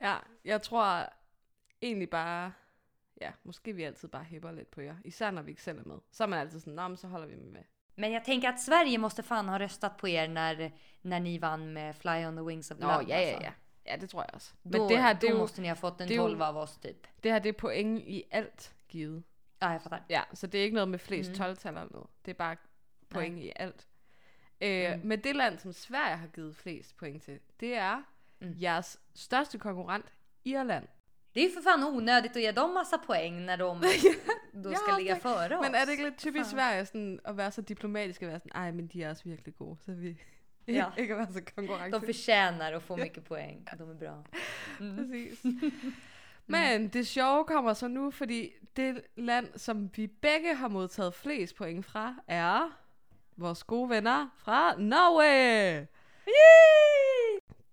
Ja, 0.00 0.16
jeg 0.44 0.62
tror 0.62 1.12
egentlig 1.82 2.10
bare... 2.10 2.52
Ja, 3.20 3.32
måske 3.44 3.72
vi 3.72 3.82
altid 3.82 4.08
bare 4.08 4.24
hæpper 4.24 4.52
lidt 4.52 4.70
på 4.70 4.80
jer. 4.80 4.96
Især 5.04 5.30
når 5.30 5.42
vi 5.42 5.50
ikke 5.50 5.62
selv 5.62 5.78
er 5.78 5.84
med. 5.84 5.98
Så 6.10 6.22
er 6.22 6.26
man 6.26 6.38
altid 6.38 6.60
sådan, 6.60 6.74
men 6.90 6.96
så 6.96 7.08
holder 7.08 7.26
vi 7.26 7.36
med. 7.36 7.62
Men 7.98 8.12
jag 8.12 8.24
tänker 8.24 8.48
att 8.48 8.60
Sverige 8.60 8.98
måste 8.98 9.22
fan 9.22 9.48
ha 9.48 9.58
röstat 9.58 9.96
på 9.96 10.08
er 10.08 10.28
när, 10.28 10.72
när 11.02 11.20
ni 11.20 11.38
vann 11.38 11.72
med 11.72 11.96
Fly 11.96 12.24
on 12.26 12.36
the 12.36 12.42
Wings 12.42 12.70
of 12.70 12.78
Love. 12.80 12.92
ja, 12.92 13.02
ja, 13.08 13.16
alltså. 13.30 13.42
ja. 13.44 13.52
Ja, 13.84 13.96
det 13.96 14.08
tror 14.10 14.22
jeg 14.22 14.30
også. 14.34 14.54
Men 14.62 14.72
Då, 14.80 14.88
det 14.88 14.96
her, 15.02 15.12
det 15.14 15.28
då 15.30 15.38
måste 15.38 15.60
ni 15.62 15.68
ha 15.68 15.74
fått 15.74 16.00
en 16.00 16.08
det 16.08 16.14
er 16.14 16.16
jo- 16.16 16.22
12 16.28 16.42
av 16.42 16.56
oss 16.56 16.76
typ. 16.78 17.06
det 17.22 17.32
her, 17.32 17.38
det 17.38 17.48
er 17.48 17.52
point 17.58 18.02
i 18.06 18.22
alt 18.30 18.74
givet. 18.88 19.22
Ja, 19.62 19.72
jag 19.72 19.82
fattar. 19.82 20.02
Ja, 20.08 20.22
så 20.34 20.46
det 20.46 20.60
er 20.60 20.64
ikke 20.64 20.74
noget 20.74 20.88
med 20.88 20.98
flest 20.98 21.30
Mhm. 21.30 21.38
12 21.38 21.56
eller 21.64 21.84
noget. 21.90 22.06
Det 22.24 22.30
er 22.30 22.34
bare 22.34 22.56
point 23.10 23.38
i 23.38 23.52
alt. 23.56 23.86
Øh, 24.60 24.92
Mm. 24.94 25.00
Men 25.06 25.20
det 25.24 25.36
land, 25.36 25.58
som 25.58 25.72
Sverige 25.72 26.16
har 26.16 26.26
givet 26.26 26.56
flest 26.56 26.96
point 26.96 27.22
til, 27.22 27.38
det 27.60 27.74
er 27.74 28.02
Mm. 28.40 28.54
jeres 28.60 29.00
største 29.14 29.58
konkurrent, 29.58 30.06
Irland. 30.44 30.86
Det 31.34 31.40
är 31.40 31.44
ju 31.44 31.50
för 31.50 31.60
fan 31.62 31.84
onödigt 31.84 32.36
att 32.36 32.42
ge 32.42 32.52
dem 32.52 32.74
massa 32.74 32.98
poäng 32.98 33.46
när 33.46 33.56
de 33.56 33.80
då 34.52 34.74
ska 34.74 34.90
Ja, 34.90 34.96
ligga 34.98 35.14
det- 35.14 35.20
före 35.20 35.56
oss. 35.58 35.62
Men 35.66 35.74
er 35.74 35.84
det 35.84 35.92
ikke 35.92 36.04
lidt 36.04 36.18
typisk 36.18 36.44
Fan. 36.50 36.58
Sverige 36.58 36.86
sådan, 36.86 37.20
at 37.24 37.36
være 37.36 37.50
så 37.50 37.62
diplomatisk 37.62 38.22
og 38.22 38.28
være 38.28 38.40
sådan, 38.40 38.52
ej, 38.62 38.72
men 38.72 38.86
de 38.86 39.02
er 39.02 39.10
også 39.10 39.22
virkelig 39.24 39.54
gode, 39.56 39.76
så 39.84 39.92
vi 39.92 40.16
Ja. 40.68 40.86
at 40.96 41.08
være 41.08 41.32
så 41.32 41.40
konkurrence. 41.56 42.00
De 42.00 42.06
förtjänar 42.06 42.72
att 42.72 42.82
få 42.82 42.96
mycket 42.96 43.24
poäng. 43.24 43.66
De 43.78 43.90
är 43.90 43.94
bra. 43.94 44.24
Mm. 44.80 44.96
Præcis. 44.96 45.42
Men 46.46 46.88
det 46.88 47.06
sjove 47.06 47.44
kommer 47.44 47.74
så 47.74 47.88
nu, 47.88 48.10
fordi 48.10 48.52
det 48.76 49.00
land, 49.16 49.48
som 49.56 49.90
vi 49.96 50.06
begge 50.06 50.54
har 50.54 50.68
modtaget 50.68 51.14
flest 51.14 51.56
point 51.56 51.86
fra, 51.86 52.14
er 52.26 52.70
vores 53.36 53.62
gode 53.64 53.90
venner 53.90 54.28
fra 54.38 54.76
Norge. 54.78 55.86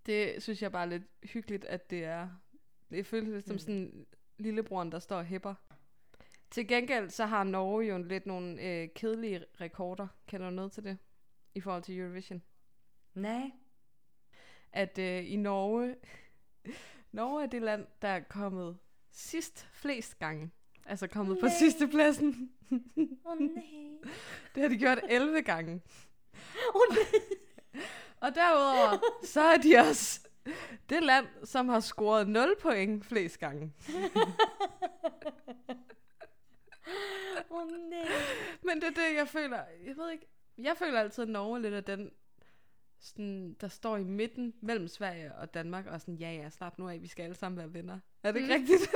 Det 0.06 0.44
synes 0.44 0.62
jeg 0.62 0.72
bare 0.72 0.82
er 0.82 0.90
lidt 0.90 1.04
hyggeligt, 1.24 1.66
at 1.66 1.90
det 1.90 2.04
er. 2.06 2.28
Det 2.96 3.06
føles 3.06 3.30
lidt 3.30 3.46
som 3.46 3.54
Mm. 3.54 3.60
sådan 3.60 4.06
lillebroren, 4.38 4.92
der 4.92 5.00
står 5.00 5.18
og 5.18 5.25
hæpper. 5.25 5.54
Til 6.52 6.68
gengæld 6.68 7.10
så 7.10 7.25
har 7.25 7.44
Norge 7.44 7.86
jo 7.86 7.98
lidt 7.98 8.25
nogle 8.25 8.62
øh, 8.62 8.90
kedelige 8.96 9.46
rekorder. 9.62 10.08
Kender 10.28 10.50
du 10.50 10.56
noget 10.56 10.72
til 10.72 10.84
det? 10.84 10.98
I 11.56 11.60
forhold 11.62 11.84
til 11.84 12.00
Eurovision? 12.00 12.42
Nej. 13.14 13.52
At 14.72 14.98
øh, 14.98 15.32
i 15.32 15.36
Norge, 15.36 15.96
Norge 17.12 17.44
er 17.44 17.48
det 17.48 17.62
land, 17.62 17.88
der 18.02 18.08
er 18.08 18.20
kommet 18.20 18.78
sidst 19.12 19.68
flest 19.74 20.20
gange. 20.20 20.52
Altså 20.86 21.08
kommet 21.08 21.40
på 21.40 21.46
Nej. 21.46 21.56
sidste 21.60 21.88
pladsen. 21.88 22.52
Åh 23.25 23.40
nej. 23.40 23.64
Det 24.56 24.62
har 24.62 24.70
de 24.70 24.78
gjort 24.78 25.00
11 25.10 25.42
gange. 25.42 25.82
Åh 26.75 26.82
nej. 26.96 27.22
Og 28.22 28.36
derudover, 28.36 29.00
så 29.24 29.42
er 29.42 29.58
de 29.58 29.78
også 29.90 30.25
det 30.90 31.04
land, 31.04 31.28
som 31.44 31.70
har 31.70 31.80
scoret 31.80 32.28
0 32.30 32.56
point 32.62 33.06
flest 33.06 33.40
gange. 33.40 33.74
Åh 37.52 37.68
nej. 37.90 38.08
Men 38.64 38.75
det 38.75 38.84
er 38.84 38.92
det, 39.10 39.16
jeg 39.18 39.28
føler. 39.28 39.60
Jeg 39.86 39.98
ved 39.98 40.12
ikke. 40.12 40.28
Jeg 40.58 40.78
føler 40.78 41.00
altid, 41.00 41.24
at 41.24 41.30
Norge 41.30 41.62
lidt 41.62 41.74
af 41.74 41.84
den, 41.84 42.12
sådan, 43.00 43.54
der 43.62 43.68
står 43.68 43.98
i 43.98 44.04
midten 44.04 44.54
mellem 44.62 44.88
Sverige 44.88 45.36
og 45.36 45.54
Danmark, 45.54 45.86
og 45.86 46.02
sådan, 46.02 46.16
ja 46.16 46.32
ja, 46.32 46.50
slap 46.50 46.78
nu 46.80 46.90
af, 46.90 47.02
vi 47.02 47.08
skal 47.08 47.24
alle 47.24 47.36
sammen 47.36 47.58
være 47.58 47.74
venner. 47.74 48.00
Er 48.24 48.32
det 48.32 48.40
ikke 48.42 48.58
Mm. 48.58 48.62
rigtigt? 48.62 48.92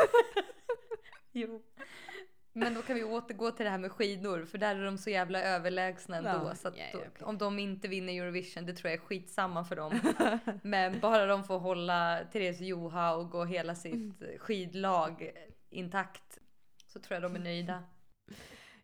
Jo. 1.35 1.61
Men 2.59 2.73
då 2.73 2.81
kan 2.81 2.95
vi 2.95 3.03
återgå 3.03 3.51
till 3.51 3.65
det 3.65 3.69
här 3.69 3.77
med 3.77 3.91
skidor, 3.91 4.45
för 4.45 4.57
där 4.57 4.75
är 4.75 4.85
de 4.85 4.97
så 4.97 5.09
jävla 5.09 5.41
överlägsna 5.41 6.17
ändå. 6.17 6.29
Ja, 6.29 6.55
så 6.55 6.67
att 6.67 6.77
ja, 6.77 6.83
då, 6.93 6.99
okej. 6.99 7.11
om 7.21 7.37
de 7.37 7.59
inte 7.59 7.87
vinner 7.87 8.13
Eurovision, 8.13 8.65
det 8.65 8.73
tror 8.73 8.91
jag 8.91 8.99
är 9.01 9.05
skitsamma 9.05 9.65
för 9.65 9.75
dem. 9.75 9.99
Men 10.63 10.99
bara 10.99 11.25
de 11.25 11.43
får 11.43 11.59
hålla 11.59 12.19
Therese 12.31 12.61
Johaug 12.61 13.35
och 13.35 13.47
hela 13.47 13.75
sitt 13.75 14.23
skidlag 14.39 15.31
intakt, 15.69 16.39
så 16.87 16.99
tror 16.99 17.15
jag 17.15 17.31
de 17.31 17.35
är 17.35 17.39
nöjda. 17.39 17.83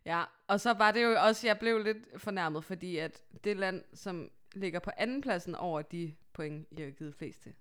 Ja, 0.06 0.24
og 0.46 0.60
så 0.60 0.74
var 0.74 0.92
det 0.92 1.02
jo 1.02 1.16
også, 1.28 1.46
jeg 1.46 1.58
blev 1.58 1.78
lidt 1.78 1.96
fornærmet, 2.16 2.64
fordi 2.64 2.98
at 2.98 3.22
det 3.44 3.56
land, 3.56 3.82
som 3.94 4.30
ligger 4.54 4.78
på 4.80 4.90
anden 4.96 5.20
pladsen 5.20 5.54
over 5.54 5.82
de 5.82 6.14
point, 6.32 6.68
I 6.70 6.82
har 6.82 6.90
givet 6.90 7.14
flest 7.14 7.42
til, 7.42 7.52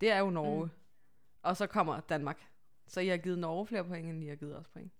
det 0.00 0.10
er 0.10 0.18
jo 0.18 0.30
Norge. 0.30 0.64
Mm. 0.64 0.70
Og 1.42 1.56
så 1.56 1.66
kommer 1.66 2.00
Danmark. 2.00 2.46
Så 2.86 3.00
I 3.00 3.08
har 3.08 3.16
givet 3.16 3.38
Norge 3.38 3.66
flere 3.66 3.84
point, 3.84 4.06
end 4.06 4.24
I 4.24 4.28
har 4.28 4.36
givet 4.36 4.56
os 4.56 4.68
point. 4.68 4.92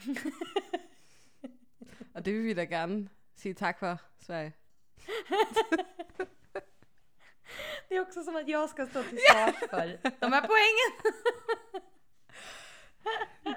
og 2.14 2.24
det 2.24 2.34
vil 2.34 2.44
vi 2.44 2.54
da 2.54 2.64
gerne 2.64 3.08
sige 3.36 3.54
tak 3.54 3.78
for, 3.78 3.98
Sverige. 4.18 4.52
Det 7.88 7.96
är 7.96 8.00
också 8.00 8.24
som 8.24 8.36
att 8.36 8.48
jag 8.48 8.70
ska 8.70 8.86
stå 8.86 9.02
till 9.02 9.18
svars 9.30 9.54
för 9.70 9.98
de 10.20 10.32
här 10.32 10.40
poängen. 10.40 10.92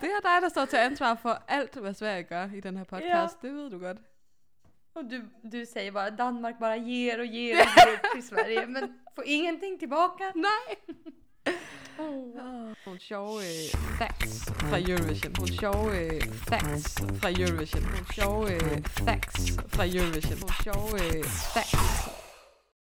Det 0.01 0.11
er 0.11 0.21
dig, 0.21 0.41
der 0.41 0.49
står 0.49 0.65
til 0.65 0.77
ansvar 0.77 1.15
for 1.15 1.43
alt, 1.47 1.75
hvad 1.75 1.93
Sverige 1.93 2.23
gør 2.23 2.49
i 2.55 2.59
den 2.59 2.77
her 2.77 2.83
podcast. 2.83 3.41
Det 3.41 3.53
ved 3.53 3.69
du 3.69 3.79
godt. 3.79 3.97
Och 4.93 5.05
du, 5.05 5.29
du 5.51 5.65
säger 5.65 5.91
bara 5.91 6.09
Danmark 6.09 6.59
bara 6.59 6.77
ger 6.77 7.19
och 7.19 7.25
ger 7.25 7.53
och 7.53 7.59
ger 7.77 8.13
till 8.13 8.27
Sverige 8.27 8.67
men 8.67 8.99
får 9.15 9.23
ingenting 9.25 9.79
tillbaka. 9.79 10.31
Nej! 10.35 10.77
Nogle 11.97 12.99
sjove 12.99 13.39
øh, 13.41 13.69
facts 13.99 14.51
fra 14.69 14.77
Eurovision. 14.79 15.33
Nogle 15.37 15.53
sjove 15.61 15.89
øh, 16.01 16.21
facts 16.49 17.01
fra 17.21 17.29
Eurovision. 17.39 17.83
Nogle 17.83 18.13
sjove 18.13 18.45
øh, 18.55 18.83
facts 18.83 19.43
fra 19.73 19.83
Eurovision. 19.95 20.37
Nogle 20.43 20.57
sjove 20.63 20.95
øh, 21.05 21.23
facts. 21.55 21.77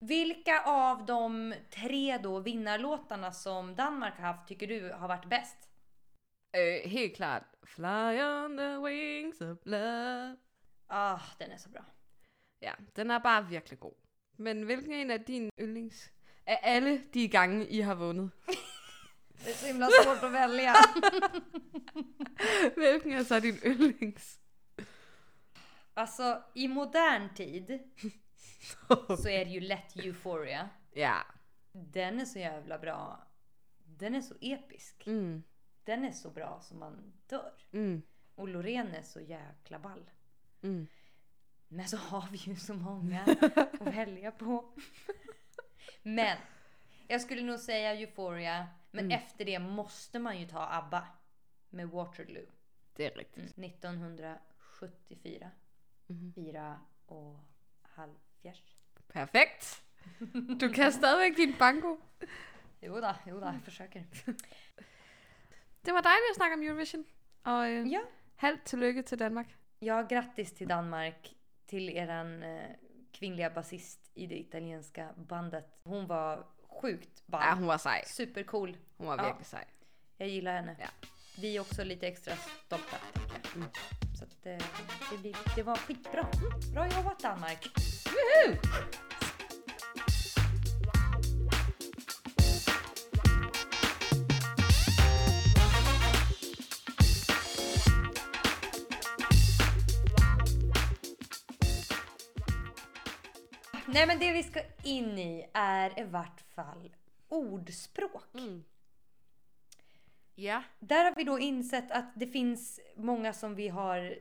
Vilka 0.00 0.56
av 0.64 1.06
de 1.06 1.54
tre 1.70 2.18
då 2.22 2.40
vinnarlåtarna 2.40 3.32
som 3.32 3.74
Danmark 3.74 4.14
har 4.16 4.26
haft 4.26 4.46
tycker 4.46 4.66
du 4.66 4.92
har 4.94 5.08
varit 5.08 5.28
bäst? 5.28 5.68
Øh, 6.56 6.90
helt 6.90 7.16
klart. 7.16 7.42
Fly 7.66 8.20
on 8.20 8.56
the 8.56 8.80
wings 8.80 9.40
of 9.40 9.56
love. 9.64 10.36
Ah, 10.88 11.20
den 11.40 11.50
är 11.50 11.56
så 11.56 11.68
bra. 11.68 11.84
Ja, 12.60 12.72
den 12.96 13.10
er 13.10 13.18
bare 13.18 13.48
virkelig 13.48 13.80
god. 13.80 13.94
Men 14.36 14.62
hvilken 14.62 14.92
en 14.92 15.10
af 15.10 15.20
din 15.20 15.50
yndlings? 15.60 16.12
Af 16.46 16.58
alle 16.62 17.02
de 17.14 17.28
gange, 17.28 17.66
I 17.66 17.80
har 17.80 17.94
vundet. 17.94 18.30
Det 19.48 19.52
är 19.52 19.56
så 19.56 19.66
himla 19.66 19.88
svårt 19.90 20.22
att 20.22 20.32
välja. 20.32 20.74
hvilken 22.76 23.12
er 23.12 23.24
så 23.24 23.40
din 23.40 23.60
yndlings? 23.64 24.40
Alltså 25.94 26.42
i 26.54 26.68
modern 26.68 27.34
tid 27.34 27.80
så 29.22 29.28
är 29.28 29.44
det 29.44 29.50
ju 29.50 29.60
lätt 29.60 29.96
Euphoria. 29.96 30.68
Ja. 30.92 31.16
Den 31.72 32.20
är 32.20 32.24
så 32.24 32.38
jävla 32.38 32.78
bra. 32.78 33.26
Den 33.84 34.14
är 34.14 34.20
så 34.20 34.34
episk. 34.40 35.06
Mm. 35.06 35.42
Den 35.84 36.04
är 36.04 36.12
så 36.12 36.30
bra 36.30 36.60
som 36.62 36.78
man 36.78 37.12
dör. 37.26 37.52
Mm. 37.72 38.02
Och 38.34 38.48
Loreen 38.48 38.94
är 38.94 39.02
så 39.02 39.20
jäkla 39.20 39.78
ball. 39.78 40.10
Mm. 40.62 40.86
Men 41.68 41.88
så 41.88 41.96
har 41.96 42.28
vi 42.30 42.36
ju 42.36 42.56
så 42.56 42.74
många 42.74 43.22
att 43.80 43.94
välja 43.94 44.32
på. 44.32 44.72
Men 46.02 46.38
jag 47.06 47.20
skulle 47.20 47.42
nog 47.42 47.58
säga 47.58 47.94
Euphoria. 47.94 48.68
Men 48.90 49.04
Mm. 49.04 49.10
efter 49.18 49.44
det 49.44 49.58
måste 49.58 50.18
man 50.18 50.38
ju 50.40 50.46
ta 50.46 50.58
ABBA. 50.58 51.06
Med 51.70 51.86
Waterloo. 51.88 52.46
Det 52.96 53.06
er 53.06 53.16
rigtigt. 53.18 53.56
Mm. 53.58 53.64
1974. 53.64 55.50
Mhm. 56.06 56.32
Fyra 56.34 56.80
och 57.06 57.40
halvfjerds. 57.82 58.84
Perfekt. 59.08 59.82
Du 60.60 60.72
kan 60.72 60.92
stadigvæk 60.92 61.36
din 61.36 61.54
banko. 61.58 61.96
Jo 62.82 63.00
då, 63.00 63.14
jo 63.26 63.40
då, 63.40 63.46
jag 63.46 63.62
försöker. 63.64 64.04
Det 65.84 65.92
var 65.92 66.00
dejligt 66.02 66.30
at 66.30 66.36
snakke 66.36 66.54
om 66.54 66.62
Eurovision. 66.62 67.04
Og 67.44 67.70
øh, 67.70 67.92
Ja. 67.92 68.00
halvt 68.36 68.64
tillykke 68.64 69.02
til 69.02 69.18
Danmark. 69.18 69.56
Ja, 69.82 70.00
grattis 70.08 70.52
till 70.52 70.68
Danmark. 70.68 71.28
Till 71.66 71.88
eran 71.96 72.42
eh, 72.42 72.74
kvinnliga 73.12 73.48
basist 73.48 74.10
i 74.14 74.26
det 74.26 74.36
italienska 74.38 75.08
bandet. 75.28 75.64
Hon 75.84 76.08
var 76.08 76.46
sjukt 76.82 77.26
ball. 77.26 77.42
Ja, 77.46 77.54
hun 77.54 77.66
var 77.66 77.78
sej. 77.78 78.04
Supercool. 78.06 78.76
Hun 78.96 79.06
var 79.06 79.16
Ja. 79.16 79.38
sej. 79.42 79.64
Jag 80.16 80.28
gillar 80.28 80.52
henne. 80.54 80.76
Ja. 80.80 80.88
Vi 81.40 81.56
är 81.56 81.60
också 81.60 81.84
lite 81.84 82.06
extra 82.06 82.36
stolta. 82.66 82.96
Mm. 83.54 83.68
Så 84.18 84.24
att, 84.24 84.46
eh, 84.46 84.66
det, 85.10 85.18
blir, 85.18 85.36
det 85.56 85.62
var 85.62 85.76
skitbra. 85.76 86.26
Bra 86.74 86.88
jobbat 86.88 87.18
Danmark! 87.20 87.68
Woohoo! 88.04 88.58
Nej 103.86 104.06
men 104.06 104.18
det 104.18 104.32
vi 104.32 104.42
ska 104.42 104.60
in 104.82 105.18
i 105.18 105.50
är 105.54 106.00
i 106.00 106.04
vart 106.04 106.44
fall 106.58 106.96
ordspråk. 107.28 108.34
Mm. 108.34 108.64
Ja. 110.34 110.62
Där 110.78 111.04
har 111.04 111.14
vi 111.14 111.24
då 111.24 111.38
insett 111.38 111.90
att 111.90 112.12
det 112.16 112.26
finns 112.26 112.80
många 112.96 113.32
som 113.32 113.54
vi 113.54 113.68
har 113.68 114.18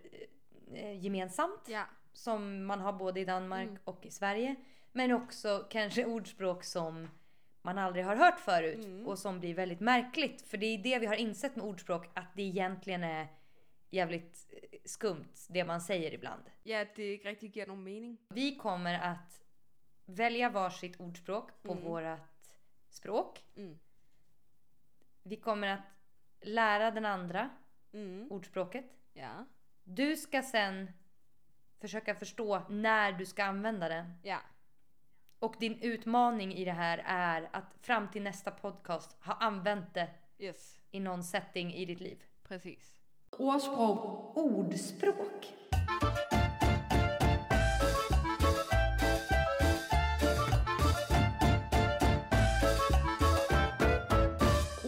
eh, 0.74 1.04
gemensamt. 1.06 1.62
Ja. 1.68 1.86
Som 2.14 2.66
man 2.66 2.80
har 2.80 2.94
både 2.94 3.20
i 3.20 3.26
Danmark 3.26 3.70
Mm. 3.70 3.82
och 3.84 4.06
i 4.06 4.12
Sverige. 4.12 4.56
Men 4.92 5.12
också 5.12 5.68
kanske 5.70 6.06
ordspråk 6.06 6.64
som 6.64 7.10
man 7.62 7.78
aldrig 7.78 8.06
har 8.06 8.16
hört 8.16 8.40
förut. 8.40 8.86
Mm. 8.86 9.08
Och 9.08 9.20
som 9.20 9.40
blir 9.40 9.54
väldigt 9.54 9.80
märkligt. 9.80 10.42
För 10.42 10.58
det 10.58 10.66
är 10.66 10.78
det 10.78 11.00
vi 11.00 11.06
har 11.06 11.16
insett 11.16 11.56
med 11.56 11.66
ordspråk. 11.66 12.10
Att 12.14 12.36
det 12.36 12.42
egentligen 12.42 13.04
är 13.04 13.28
jävligt 13.90 14.48
eh, 14.50 14.80
skumt 14.86 15.34
det 15.50 15.66
man 15.66 15.82
säger 15.82 16.14
ibland. 16.14 16.44
Ja, 16.64 16.86
det 16.96 17.04
ikke 17.14 17.30
rigtig 17.30 17.56
giver 17.56 17.68
nogen 17.68 17.84
mening. 17.84 18.18
Vi 18.30 18.56
kommer 18.56 19.00
att 19.00 19.44
välja 20.10 20.50
varsitt 20.50 21.00
ordspråk 21.00 21.50
på 21.64 21.72
Mm. 21.72 21.84
vårat 21.84 22.60
språk. 22.90 23.44
Mm. 23.56 23.80
Vi 25.24 25.36
kommer 25.36 25.68
att 25.68 25.80
lära 26.42 26.92
den 26.92 27.06
andra 27.06 27.50
Mm. 27.94 28.28
ordspråket. 28.32 28.86
Ja. 29.14 29.46
Du 29.84 30.16
ska 30.18 30.42
sen 30.42 30.92
försöka 31.80 32.16
förstå 32.16 32.62
när 32.70 33.12
du 33.12 33.26
ska 33.26 33.44
använda 33.44 33.88
den. 33.90 34.14
Ja. 34.24 34.38
Och 35.40 35.56
din 35.60 35.80
utmaning 35.82 36.54
i 36.54 36.66
det 36.66 36.72
här 36.72 37.04
är 37.06 37.50
att 37.54 37.74
fram 37.82 38.12
till 38.12 38.22
nästa 38.24 38.52
podcast 38.52 39.18
ha 39.24 39.34
använt 39.34 39.94
det 39.94 40.10
Yes. 40.40 40.80
i 40.92 41.00
någon 41.00 41.24
setting 41.24 41.74
i 41.74 41.86
ditt 41.86 42.00
liv. 42.00 42.24
Præcis. 42.44 43.00
Ordspråk. 43.32 44.38
Ordspråk. 44.38 45.54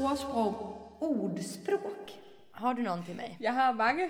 Ordspråk. 0.10 0.56
Ordspråk. 1.02 2.12
Har 2.52 2.74
du 2.74 2.82
någon 2.82 3.06
till 3.06 3.16
mig? 3.16 3.38
Jeg 3.40 3.54
har 3.54 3.72
mange, 3.72 4.10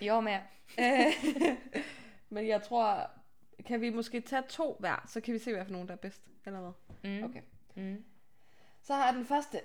Jag 0.00 0.24
med. 0.24 0.40
men 2.34 2.46
jeg 2.46 2.62
tror, 2.62 3.10
kan 3.66 3.80
vi 3.80 3.90
måske 3.90 4.20
tage 4.20 4.42
to 4.48 4.76
hver, 4.78 5.04
så 5.06 5.20
kan 5.20 5.34
vi 5.34 5.38
se, 5.38 5.52
hvad 5.52 5.64
for 5.64 5.72
nogen, 5.72 5.88
der 5.88 5.94
er 5.94 5.98
bedst, 5.98 6.22
eller 6.46 6.60
hvad? 6.60 6.72
Mm. 7.10 7.24
Okay. 7.24 7.42
Mm. 7.74 8.04
Så 8.82 8.94
har 8.94 9.04
jeg 9.04 9.14
den 9.14 9.26
første. 9.26 9.60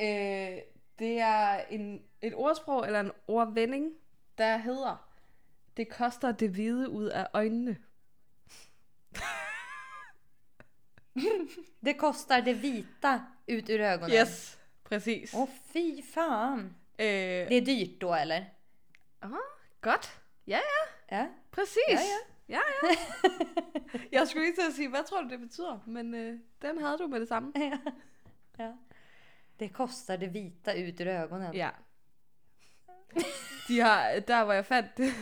Øh, 0.00 0.58
det 0.98 1.20
er 1.20 1.64
en, 1.70 2.02
et 2.22 2.34
ordsprog, 2.34 2.86
eller 2.86 3.00
en 3.00 3.12
ordvending, 3.28 3.92
der 4.38 4.56
hedder, 4.56 5.08
det 5.76 5.88
koster 5.88 6.32
det 6.32 6.50
hvide 6.50 6.90
ud 6.90 7.04
af 7.04 7.26
øjnene. 7.32 7.76
Det 11.84 11.98
kostar 11.98 12.40
det 12.40 12.62
vita 12.62 13.20
ut 13.48 13.70
ur 13.70 13.80
ögonen. 13.80 14.16
Yes, 14.16 14.58
præcis. 14.84 15.34
Åh 15.34 15.48
fy 15.72 16.02
fan. 16.14 16.76
Øh, 16.98 17.06
Det 17.48 17.56
är 17.56 17.64
dyrt 17.66 18.00
då 18.00 18.14
eller? 18.14 18.44
aha, 19.22 19.38
godt. 19.80 20.20
Ja, 20.46 20.58
ja, 21.10 21.16
Ja. 21.16 21.26
præcis. 21.50 21.78
Ja, 21.88 22.00
ja. 22.48 22.58
ja, 22.58 22.60
ja. 22.82 22.96
jeg 24.18 24.28
skulle 24.28 24.46
at 24.68 24.72
sige, 24.74 24.88
hvad 24.88 25.04
tror 25.04 25.22
du, 25.22 25.28
det 25.28 25.40
betyder? 25.40 25.78
Men 25.86 26.14
øh, 26.14 26.38
den 26.62 26.78
havde 26.82 26.98
du 26.98 27.06
med 27.06 27.20
det 27.20 27.28
samme. 27.28 27.52
ja. 27.56 27.78
ja. 28.58 28.72
Det 29.60 29.72
kostar 29.72 30.16
det 30.16 30.34
vita 30.34 30.88
ut 30.88 31.00
ur 31.00 31.06
ögonen. 31.24 31.54
Ja. 31.54 31.70
De 33.68 33.80
har, 33.80 34.20
der 34.20 34.44
hvor 34.44 34.52
jeg 34.52 34.66
fandt 34.66 34.96
det, 34.96 35.12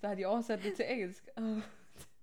så 0.00 0.06
har 0.08 0.14
de 0.14 0.24
oversat 0.26 0.62
det 0.62 0.74
til 0.76 0.84
engelsk. 0.92 1.28
Og 1.36 1.42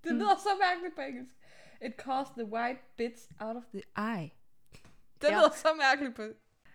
det 0.04 0.12
lyder 0.15 0.36
så 0.38 0.50
mærkeligt 0.60 0.96
på 0.96 1.02
engelsk. 1.02 1.34
It 1.82 1.93
caused 1.98 2.34
the 2.34 2.46
white 2.46 2.80
bits 2.98 3.30
out 3.39 3.56
of 3.58 3.63
the 3.74 3.82
eye. 3.98 4.32
Det 5.24 5.32
Ja. 5.32 5.38
lyder 5.38 5.52
så 5.56 5.68
mærkeligt 5.78 6.16
på. 6.16 6.28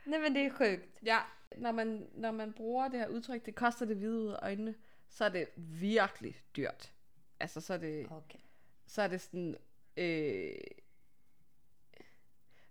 Nej 0.06 0.18
men 0.20 0.34
det 0.34 0.46
är 0.46 0.50
sjukt. 0.50 1.02
Ja, 1.02 1.18
når 1.56 1.72
man, 1.72 2.08
når 2.14 2.30
man 2.30 2.52
bruger 2.52 2.88
det 2.88 3.00
her 3.00 3.08
udtryk, 3.08 3.46
det 3.46 3.54
koster 3.54 3.86
det 3.86 3.96
hvide 3.96 4.38
øjnene, 4.42 4.74
så 5.08 5.24
er 5.24 5.28
det 5.28 5.48
virkelig 5.56 6.36
dyrt. 6.56 6.92
Altså, 7.40 7.60
så 7.60 7.74
er 7.74 7.78
det, 7.78 8.06
Okej. 8.10 8.40
så 8.86 9.02
er 9.02 9.08
det 9.08 9.20
sådan, 9.20 9.56
øh, 9.96 10.54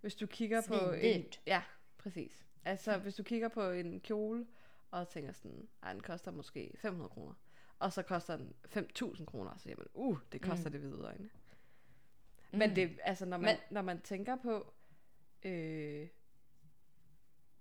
hvis 0.02 0.16
du 0.16 0.28
kigger 0.28 0.62
på 0.68 0.92
en, 0.92 1.26
ja, 1.48 1.64
præcis. 1.98 2.46
Altså, 2.66 2.98
hvis 2.98 3.16
du 3.16 3.24
kigger 3.24 3.48
på 3.48 3.70
en 3.70 4.00
kjole, 4.00 4.48
og 4.92 5.10
tænker 5.10 5.32
sådan, 5.32 5.68
ej, 5.84 5.94
den 5.94 6.02
koster 6.02 6.32
måske 6.32 6.74
500 6.78 7.10
kroner, 7.10 7.34
og 7.80 7.94
så 7.94 8.02
koster 8.02 8.38
den 8.38 8.54
5.000 8.66 9.26
kroner, 9.26 9.52
så 9.58 9.64
siger 9.64 9.76
man, 9.78 9.88
uh, 9.94 10.18
det 10.32 10.42
koster 10.42 10.66
Mm. 10.66 10.72
det 10.72 10.82
hvide 10.82 10.98
af 11.04 11.04
øjnene. 11.08 11.30
Men 12.52 12.70
Mm. 12.70 12.76
det, 12.76 13.00
altså, 13.04 13.26
når 13.26 13.38
man, 13.38 13.46
Men- 13.46 13.58
når 13.76 13.82
man 13.82 14.02
tænker 14.02 14.36
på, 14.36 14.74
øh, 15.44 16.08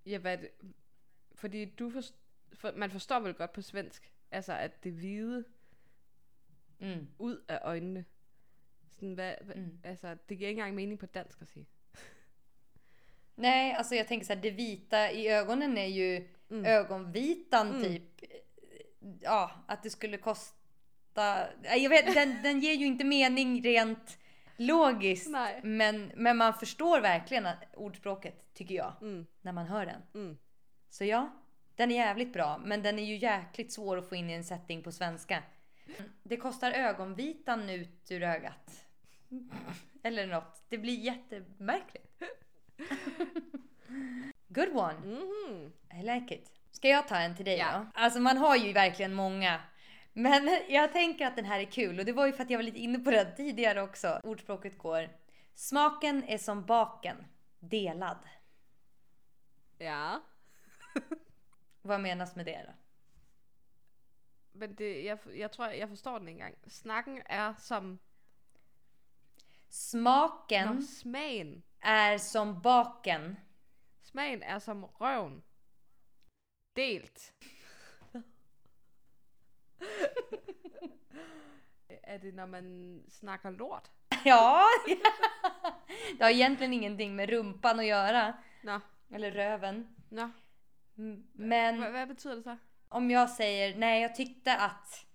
ja, 0.07 0.19
hvad 0.19 0.39
det, 0.39 0.51
fordi 1.35 1.65
du 1.65 1.91
for, 1.91 2.01
for, 2.53 2.73
man 2.77 2.91
forstår 2.91 3.21
vel 3.21 3.35
godt 3.35 3.53
på 3.53 3.63
svensk, 3.63 4.13
altså 4.31 4.53
at 4.53 4.85
det 4.85 4.93
hvide 4.93 5.45
Mm. 6.79 7.09
ud 7.19 7.45
af 7.49 7.59
øjnene, 7.63 8.05
sådan 8.91 9.15
hvad, 9.15 9.35
hvad 9.41 9.57
Mm. 9.57 9.79
altså 9.85 10.17
det 10.29 10.39
giver 10.39 10.49
ikke 10.49 10.59
engang 10.61 10.75
mening 10.75 10.99
på 10.99 11.07
dansk 11.07 11.43
at 11.43 11.49
sige. 11.49 11.67
Nej, 13.37 13.73
alltså 13.77 13.95
jag 13.95 14.07
tänker 14.07 14.27
så 14.27 14.35
här, 14.35 14.43
det 14.43 14.51
vita 14.57 15.11
i 15.11 15.29
ögonen 15.29 15.79
är 15.79 15.87
ju 15.87 16.29
ögonvitan 16.51 17.83
typ. 17.85 18.03
Ja, 19.23 19.51
att 19.69 19.83
det 19.83 19.91
skulle 19.93 20.19
kosta... 20.19 21.49
Jag 21.65 21.89
vet, 21.89 22.15
den, 22.15 22.43
den 22.45 22.61
ger 22.61 22.73
ju 22.75 22.87
inte 22.87 23.05
mening 23.05 23.65
rent 23.65 24.19
logiskt. 24.57 25.31
Nej. 25.31 25.61
Men, 25.63 26.13
men 26.15 26.37
man 26.37 26.55
förstår 26.55 27.01
verkligen 27.01 27.49
ordspråket, 27.75 28.55
tycker 28.55 28.75
jag, 28.75 28.93
när 29.41 29.53
man 29.53 29.67
hör 29.67 29.87
den. 29.87 30.03
Mm. 30.15 30.39
Så 30.91 31.05
ja, 31.05 31.31
den 31.77 31.91
är 31.91 31.97
jävligt 31.97 32.33
bra. 32.33 32.59
Men 32.65 32.83
den 32.83 32.99
är 32.99 33.05
ju 33.05 33.17
jäkligt 33.17 33.73
svår 33.73 33.97
att 33.97 34.09
få 34.09 34.15
in 34.15 34.31
i 34.31 34.33
en 34.33 34.45
setting 34.45 34.83
på 34.83 34.93
svenska. 34.93 35.43
Det 36.23 36.37
kostar 36.37 36.73
ögonvitan 36.73 37.71
ut 37.71 38.11
ur 38.11 38.23
ögat. 38.23 38.85
Eller 40.03 40.27
något. 40.27 40.65
Det 40.69 40.79
blir 40.79 40.99
jättemärkligt. 41.01 42.23
Good 44.49 44.69
one. 44.77 44.95
Mhm. 45.05 45.73
I 46.01 46.03
like 46.03 46.35
it. 46.35 46.53
Ska 46.73 46.89
jag 46.89 47.09
ta 47.09 47.17
en 47.17 47.37
till 47.37 47.45
dig 47.45 47.59
Ja. 47.59 47.79
då? 47.79 48.01
Alltså 48.01 48.21
man 48.21 48.39
har 48.39 48.57
ju 48.57 48.73
verkligen 48.73 49.15
många. 49.15 49.61
Men 50.19 50.61
jag 50.69 50.93
tänker 50.93 51.27
att 51.27 51.37
den 51.37 51.45
här 51.45 51.61
är 51.61 51.65
kul 51.65 51.99
och 51.99 52.05
det 52.05 52.13
var 52.13 52.27
ju 52.27 52.33
för 52.33 52.43
att 52.43 52.51
jag 52.51 52.59
var 52.59 52.63
lite 52.63 52.79
inne 52.79 52.99
på 52.99 53.11
den 53.11 53.35
tidigare 53.35 53.83
också. 53.83 54.21
Ordspråket 54.25 54.79
går. 54.79 55.09
Smaken 55.55 56.25
är 56.25 56.39
som 56.39 56.67
baken. 56.67 57.17
Delad. 57.59 58.19
Ja. 59.79 60.21
Vad 61.83 62.01
menas 62.01 62.37
med 62.37 62.47
det 62.47 62.63
då? 62.67 62.73
Men 64.53 64.75
det, 64.75 65.03
jeg, 65.05 65.19
jeg 65.35 65.51
tror, 65.53 65.67
jeg 65.67 65.89
forstår 65.89 66.19
den 66.19 66.29
ikke 66.29 66.41
engang. 66.41 66.57
Snakken 66.69 67.23
er 67.29 67.55
som... 67.59 67.99
Smaken 69.69 70.77
Nå, 70.77 70.83
smagen. 70.83 71.63
är 71.81 72.19
som 72.19 72.63
baken. 72.63 73.37
Smagen 74.03 74.43
er 74.43 74.59
som 74.59 74.85
røven. 74.85 75.43
Delt. 76.77 77.33
er 82.03 82.19
det, 82.19 82.35
når 82.35 82.47
man 82.47 83.03
snakker 83.09 83.51
lort? 83.51 83.91
Ja, 84.25 84.63
det 86.19 86.23
har 86.25 86.31
egentligen 86.31 86.73
ingenting 86.73 87.17
med 87.17 87.31
rumpan 87.31 87.79
att 87.81 87.87
göra. 87.87 88.35
Nå, 88.63 88.81
Eller 89.15 89.31
röven. 89.31 89.89
Mm, 90.99 91.27
Men 91.33 91.79
Hvad, 91.79 91.91
hvad 91.91 92.09
betyder 92.09 92.37
det 92.37 92.43
så? 92.43 92.57
om 92.89 93.11
jag 93.11 93.31
säger 93.31 93.77
nej, 93.77 94.03
jag 94.03 94.15
tyckte 94.15 94.57
att 94.57 95.07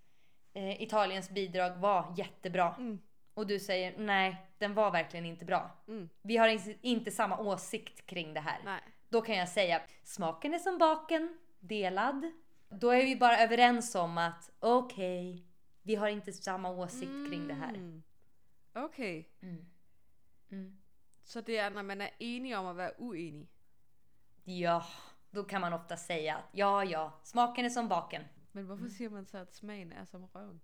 eh, 0.53 0.81
Italiens 0.81 1.29
bidrag 1.29 1.75
var 1.77 2.13
jättebra. 2.17 2.75
Mm. 2.77 2.99
Och 3.33 3.47
du 3.47 3.59
säger 3.59 3.97
nej, 3.97 4.35
den 4.57 4.73
var 4.73 4.91
verkligen 4.91 5.25
inte 5.25 5.45
bra. 5.45 5.71
Mm. 5.87 6.09
Vi 6.21 6.37
har 6.37 6.47
in- 6.47 6.77
inte 6.81 7.11
samma 7.11 7.37
åsikt 7.39 8.05
kring 8.05 8.33
det 8.33 8.39
här. 8.39 8.59
Nej. 8.65 8.81
Då 9.09 9.21
kan 9.21 9.35
jag 9.37 9.49
säga 9.49 9.81
smaken 10.03 10.53
är 10.53 10.59
som 10.59 10.77
baken, 10.77 11.37
delad. 11.59 12.31
Då 12.71 12.89
är 12.89 13.03
vi 13.03 13.15
bara 13.15 13.37
överens 13.43 13.95
om 13.95 14.17
att 14.17 14.49
okej, 14.59 15.45
vi 15.83 15.95
har 15.95 16.07
inte 16.07 16.33
samma 16.33 16.69
åsikt 16.69 17.11
kring 17.29 17.47
det 17.47 17.53
här. 17.53 17.69
Mm. 17.73 18.03
Okay. 18.75 19.23
Mm. 19.41 19.65
Mm. 20.51 20.77
Så 21.23 21.41
det 21.41 21.57
er, 21.57 21.69
når 21.69 21.81
man 21.81 22.01
er 22.01 22.09
enige 22.19 22.57
om 22.57 22.65
at 22.65 22.77
være 22.77 22.91
uenige. 22.99 23.47
Ja, 24.45 24.81
då 25.31 25.43
kan 25.43 25.61
man 25.61 25.73
ofta 25.73 25.97
säga 25.97 26.35
att 26.35 26.43
ja, 26.51 26.83
ja, 26.83 27.11
smaken 27.23 27.65
är 27.65 27.69
som 27.69 27.87
baken. 27.89 28.21
Men 28.51 28.65
hvorfor 28.65 28.89
siger 28.89 29.09
man 29.09 29.25
så, 29.25 29.37
at 29.37 29.55
smagen 29.55 29.91
er 29.91 30.05
som 30.05 30.25
røven? 30.25 30.61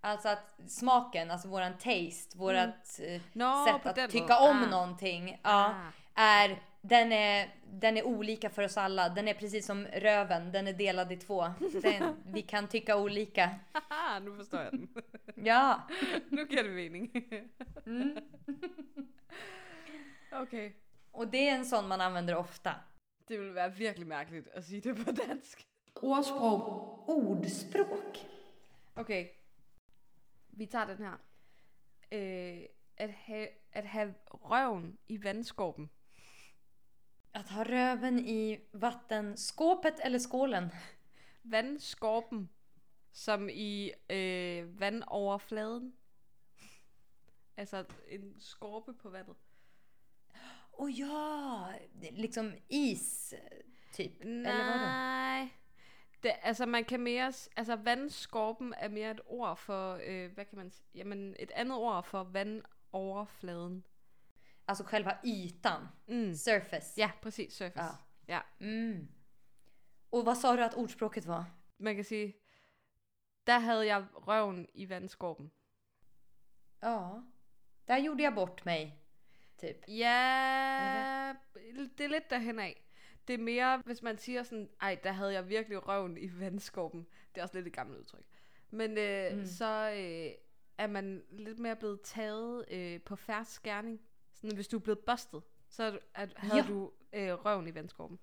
Alltså 0.00 0.28
att 0.28 0.60
smaken, 0.68 1.30
alltså 1.30 1.48
våran 1.48 1.72
taste, 1.78 2.38
vårat 2.38 3.00
eh, 3.02 3.20
Nå, 3.32 3.66
sätt 3.66 3.86
att 3.86 3.96
den 3.96 4.10
tycka 4.10 4.38
om 4.38 4.62
Ah. 4.62 4.66
någonting, 4.70 5.40
ja, 5.44 5.74
Ah. 5.74 5.92
är, 6.14 6.62
den 6.80 7.12
är, 7.12 7.54
den 7.64 7.96
är 7.96 8.02
olika 8.02 8.50
för 8.50 8.62
oss 8.62 8.76
alla. 8.76 9.08
Den 9.08 9.28
är 9.28 9.34
precis 9.34 9.66
som 9.66 9.86
röven, 9.86 10.52
den 10.52 10.66
är 10.66 10.72
delad 10.72 11.12
i 11.12 11.16
två. 11.16 11.44
Den, 11.82 12.16
vi 12.26 12.42
kan 12.42 12.68
tycka 12.68 12.96
olika. 12.96 13.54
Haha, 13.72 14.18
nu 14.18 14.36
forstår 14.36 14.60
jeg 14.60 14.72
den. 14.72 14.88
Ja. 15.34 15.88
nu 16.28 16.46
giver 16.50 16.62
det 16.62 16.70
mening. 16.70 17.10
Mm. 17.86 18.18
okay. 20.42 20.72
Och 21.12 21.28
det 21.28 21.48
är 21.48 21.54
en 21.54 21.66
sån 21.66 21.88
man 21.88 22.00
använder 22.00 22.34
ofta. 22.34 22.74
Det 23.28 23.38
ville 23.38 23.52
være 23.52 23.74
virkelig 23.74 24.06
mærkeligt 24.06 24.48
at 24.48 24.64
sige 24.64 24.80
det 24.80 25.04
på 25.04 25.10
dansk. 25.10 25.66
Ordsprog. 25.94 27.08
Ordspråk. 27.08 28.18
Okay. 28.96 29.28
Vi 30.48 30.66
tager 30.66 30.86
den 30.86 30.98
her. 30.98 31.16
Øh, 32.12 32.62
at, 32.96 33.10
have, 33.10 33.48
at 33.72 33.86
have 33.86 34.14
røven 34.28 34.98
i 35.08 35.24
vandskorpen. 35.24 35.90
Att 37.36 37.48
ha 37.48 37.64
röven 37.64 38.18
i 38.18 38.60
vattenskåpet 38.72 40.00
eller 40.04 40.18
skålen. 40.18 40.70
Vandskorpen. 41.42 42.48
Som 43.12 43.48
i 43.50 43.92
øh, 44.10 44.80
vandoverfladen. 44.80 45.92
Altså 47.56 47.84
en 48.08 48.34
skorpe 48.38 48.92
på 48.94 49.10
vandet. 49.10 49.36
Och 50.72 50.90
ja, 50.90 51.66
liksom 52.12 52.52
is 52.68 53.34
typ. 53.92 54.12
Eller 54.20 54.64
vadå? 54.64 54.84
Nej. 54.86 55.48
Det, 56.22 56.32
altså 56.42 56.66
man 56.66 56.84
kan 56.84 57.00
mere, 57.00 57.32
s- 57.32 57.48
altså 57.56 57.76
vandskorpen 57.76 58.74
er 58.76 58.88
mere 58.88 59.10
et 59.10 59.20
ord 59.26 59.56
for, 59.56 60.00
øh, 60.06 60.32
hvad 60.32 60.44
kan 60.44 60.58
man 60.58 60.70
sige, 60.70 60.86
jamen 60.94 61.36
et 61.38 61.50
andet 61.50 61.78
ord 61.78 62.04
for 62.04 62.22
vandoverfladen. 62.24 63.84
Alltså 64.66 64.84
själva 64.84 65.18
ytan. 65.24 65.88
Mm. 66.06 66.34
Surface. 66.34 67.00
Ja, 67.00 67.10
præcis, 67.22 67.54
surface. 67.54 67.98
Ja. 68.26 68.34
ja. 68.34 68.66
Mm. 68.66 69.08
Och 70.10 70.24
vad 70.24 70.36
sa 70.36 70.56
du 70.56 70.62
att 70.62 70.74
ordspråket 70.74 71.26
var? 71.26 71.44
Man 71.78 71.94
kan 71.94 72.04
sige, 72.04 72.36
der 73.46 73.58
havde 73.58 73.86
jeg 73.86 74.06
røven 74.14 74.66
i 74.74 74.88
vandskorpen. 74.88 75.50
Ja. 76.82 77.22
Där 77.88 77.98
gjorde 77.98 78.22
jag 78.22 78.34
bort 78.34 78.64
mig. 78.64 79.02
Typ. 79.58 79.88
Ja, 79.88 81.34
det 81.98 82.04
er 82.04 82.08
lidt 82.08 82.30
derhen 82.30 82.58
af. 82.58 82.82
Det 83.28 83.34
er 83.34 83.38
mere, 83.38 83.82
hvis 83.84 84.02
man 84.02 84.18
siger 84.18 84.42
sådan, 84.42 84.70
ej, 84.80 85.00
der 85.02 85.12
havde 85.12 85.32
jeg 85.32 85.48
virkelig 85.48 85.88
røven 85.88 86.18
i 86.18 86.40
vandskorpen. 86.40 87.06
Det 87.34 87.42
også 87.42 87.54
lidt 87.54 87.66
et 87.66 87.72
gammelt 87.72 87.98
udtryk. 87.98 88.24
Men 88.70 88.98
øh, 88.98 89.38
mm. 89.38 89.44
så 89.44 89.90
øh, 89.90 90.32
er 90.78 90.86
man 90.86 91.22
lidt 91.30 91.58
mere 91.58 91.76
blevet 91.76 92.00
taget 92.00 92.64
øh, 92.70 93.00
på 93.00 93.16
færre 93.16 93.44
skærning. 93.44 94.00
Sådan, 94.40 94.54
hvis 94.56 94.68
du 94.68 94.76
er 94.76 94.80
blevet 94.80 95.04
bustet, 95.06 95.42
så 95.68 95.82
er 95.82 95.90
du- 95.90 95.98
at, 96.14 96.32
havde 96.36 96.56
Ja. 96.56 96.62
du 96.68 96.92
øh, 97.12 97.32
røven 97.44 97.68
i 97.68 97.74
vandskorpen. 97.74 98.18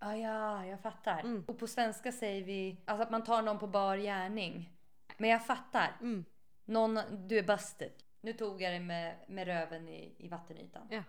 Ah, 0.00 0.20
ja, 0.20 0.64
jag 0.66 0.80
fattar. 0.80 1.20
Mm. 1.22 1.44
Och 1.48 1.58
på 1.58 1.66
svenska 1.66 2.12
säger 2.12 2.44
vi 2.44 2.76
alltså 2.86 3.02
att 3.02 3.10
man 3.10 3.24
tar 3.24 3.42
någon 3.42 3.58
på 3.58 3.66
bar 3.66 3.96
gärning. 3.96 4.70
Men 5.18 5.30
jag 5.30 5.46
fattar. 5.46 5.96
Mm. 6.00 6.24
Någon, 6.64 6.98
du 7.28 7.38
är 7.38 7.42
busted. 7.42 7.92
Nu 8.20 8.32
tog 8.32 8.62
jag 8.62 8.72
det 8.72 8.80
med, 8.80 9.16
med 9.28 9.46
röven 9.46 9.88
i, 9.88 10.14
i 10.18 10.28
vattenytan. 10.28 10.86
Ja. 10.90 11.02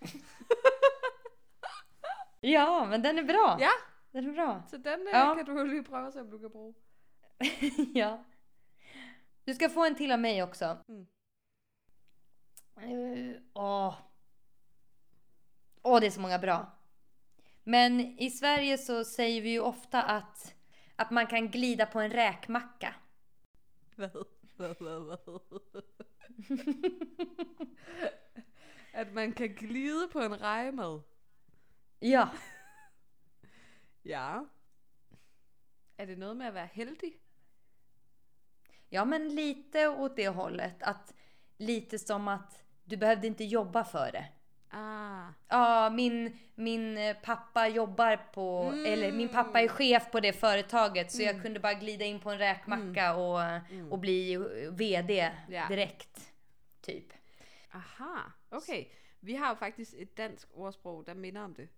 Ja, 2.40 2.86
men 2.90 3.02
den 3.02 3.18
är 3.18 3.22
bra. 3.24 3.56
ja, 3.60 3.70
Den 4.12 4.28
är 4.28 4.32
bra. 4.32 4.62
så 4.70 4.76
den 4.76 5.00
øh, 5.00 5.08
Ja. 5.12 5.34
kan 5.34 5.44
du 5.56 5.64
lige 5.64 5.82
prøve, 5.84 6.12
så 6.12 6.22
du 6.22 6.38
kan 6.38 6.50
bruge. 6.50 6.74
ja. 7.94 8.24
Du 9.46 9.54
ska 9.54 9.68
få 9.68 9.84
en 9.84 9.94
till 9.94 10.12
av 10.12 10.18
mig 10.18 10.42
också. 10.42 10.76
Mm. 10.88 11.06
Eh, 12.82 13.40
Åh. 13.54 13.94
Åh, 15.82 16.00
det 16.00 16.06
är 16.06 16.10
så 16.10 16.20
många 16.20 16.38
bra. 16.38 16.72
Men 17.64 18.00
i 18.00 18.30
Sverige 18.30 18.78
så 18.78 19.04
säger 19.04 19.42
vi 19.42 19.50
ju 19.50 19.60
ofta 19.60 20.02
att, 20.02 20.54
att 20.96 21.10
man 21.10 21.26
kan 21.26 21.48
glida 21.48 21.86
på 21.86 22.00
en 22.00 22.10
räkmacka. 22.10 22.94
Hvad? 23.96 24.10
Hvad, 24.56 24.74
hvad, 24.80 25.00
hvad? 25.00 25.82
at 28.92 29.12
man 29.12 29.32
kan 29.32 29.48
glide 29.48 30.08
på 30.08 30.20
en 30.20 30.40
rejemad. 30.40 31.02
Ja. 32.00 32.28
Ja. 34.02 34.44
Er 35.96 36.06
det 36.06 36.18
noget 36.18 36.36
med 36.36 36.46
at 36.46 36.54
være 36.54 36.68
heldig? 36.72 37.20
Ja, 38.90 39.04
men 39.04 39.28
lite 39.28 39.88
åt 39.88 40.16
det 40.16 40.28
hållet. 40.28 40.82
Att 40.82 41.14
lite 41.58 41.98
som 41.98 42.28
att 42.28 42.64
du 42.88 42.96
behövde 42.96 43.26
inte 43.26 43.44
jobba 43.44 43.84
för 43.84 44.12
det. 44.12 44.24
Ah. 44.70 45.26
Ja, 45.48 45.90
min, 45.90 46.38
min 46.54 46.98
eh, 46.98 47.16
pappa 47.22 47.68
jobbar 47.68 48.16
på, 48.32 48.72
eller 48.86 49.12
min 49.12 49.28
pappa 49.28 49.60
är 49.60 49.68
chef 49.68 50.10
på 50.10 50.20
det 50.20 50.32
företaget 50.32 51.12
så 51.12 51.22
jag 51.22 51.42
kunde 51.42 51.60
bara 51.60 51.74
glida 51.74 52.04
in 52.04 52.20
på 52.20 52.30
en 52.30 52.38
räkmacka 52.38 53.14
och, 53.16 53.40
och 53.90 53.98
bli 53.98 54.32
eh, 54.34 54.40
VD 54.72 55.30
Ja. 55.48 55.68
direkt. 55.68 56.32
Typ. 56.80 57.12
Aha, 57.74 58.32
okay. 58.50 58.86
Vi 59.20 59.34
har 59.36 59.48
jo 59.48 59.54
faktisk 59.54 59.94
et 59.98 60.16
dansk 60.16 60.48
ordsprog, 60.54 61.06
der 61.06 61.14
minder 61.14 61.42
om 61.44 61.54
det. 61.54 61.68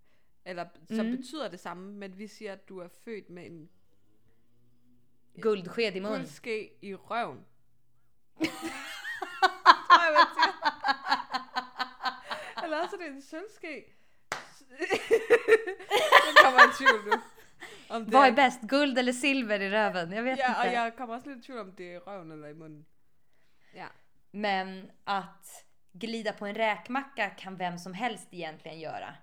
Eller 0.45 0.69
som 0.89 1.01
Mm. 1.01 1.17
betyder 1.17 1.49
det 1.51 1.59
samme, 1.61 1.93
men 1.93 2.19
vi 2.19 2.29
siger, 2.29 2.53
at 2.53 2.69
du 2.69 2.79
er 2.81 2.89
født 3.05 3.31
med 3.31 3.47
en 3.47 3.69
Guldsked 5.41 5.97
i 5.97 6.01
mun. 6.01 6.11
guldske 6.13 6.85
i 6.85 6.95
røven. 6.95 7.45
Tror 12.91 13.03
jeg, 13.03 13.13
man 13.13 13.23
siger. 13.23 13.41
Eller 13.41 13.49
også 13.49 13.51
er 13.51 13.51
det 13.51 13.51
en 13.51 13.53
sølvske. 13.53 13.85
S- 14.33 14.65
Nu. 16.81 17.21
Om 17.89 18.05
det 18.05 18.13
Vad 18.13 18.27
är 18.29 18.33
bäst? 18.33 18.61
Guld 18.63 18.99
eller 18.99 19.13
silver 19.13 19.61
i 19.61 19.71
röven? 19.71 20.13
Jag 20.13 20.23
vet 20.23 20.39
Ja, 20.39 20.49
inte. 20.65 20.75
jag 20.75 20.97
kommer 20.97 21.17
också 21.17 21.29
lite 21.29 21.41
i 21.41 21.43
tvivl 21.43 21.59
om 21.61 21.75
det 21.77 21.95
är 21.95 22.01
röven 22.01 22.31
eller 22.33 22.49
i 22.49 22.55
munnen. 22.55 22.85
Ja. 23.75 23.87
Men 24.31 24.91
att 25.05 25.65
glida 25.93 26.33
på 26.33 26.47
en 26.47 26.55
räkmacka 26.55 27.31
kan 27.31 27.57
vem 27.57 27.79
som 27.79 27.95
helst 27.95 28.29
egentligen 28.31 28.81
göra. 28.81 29.15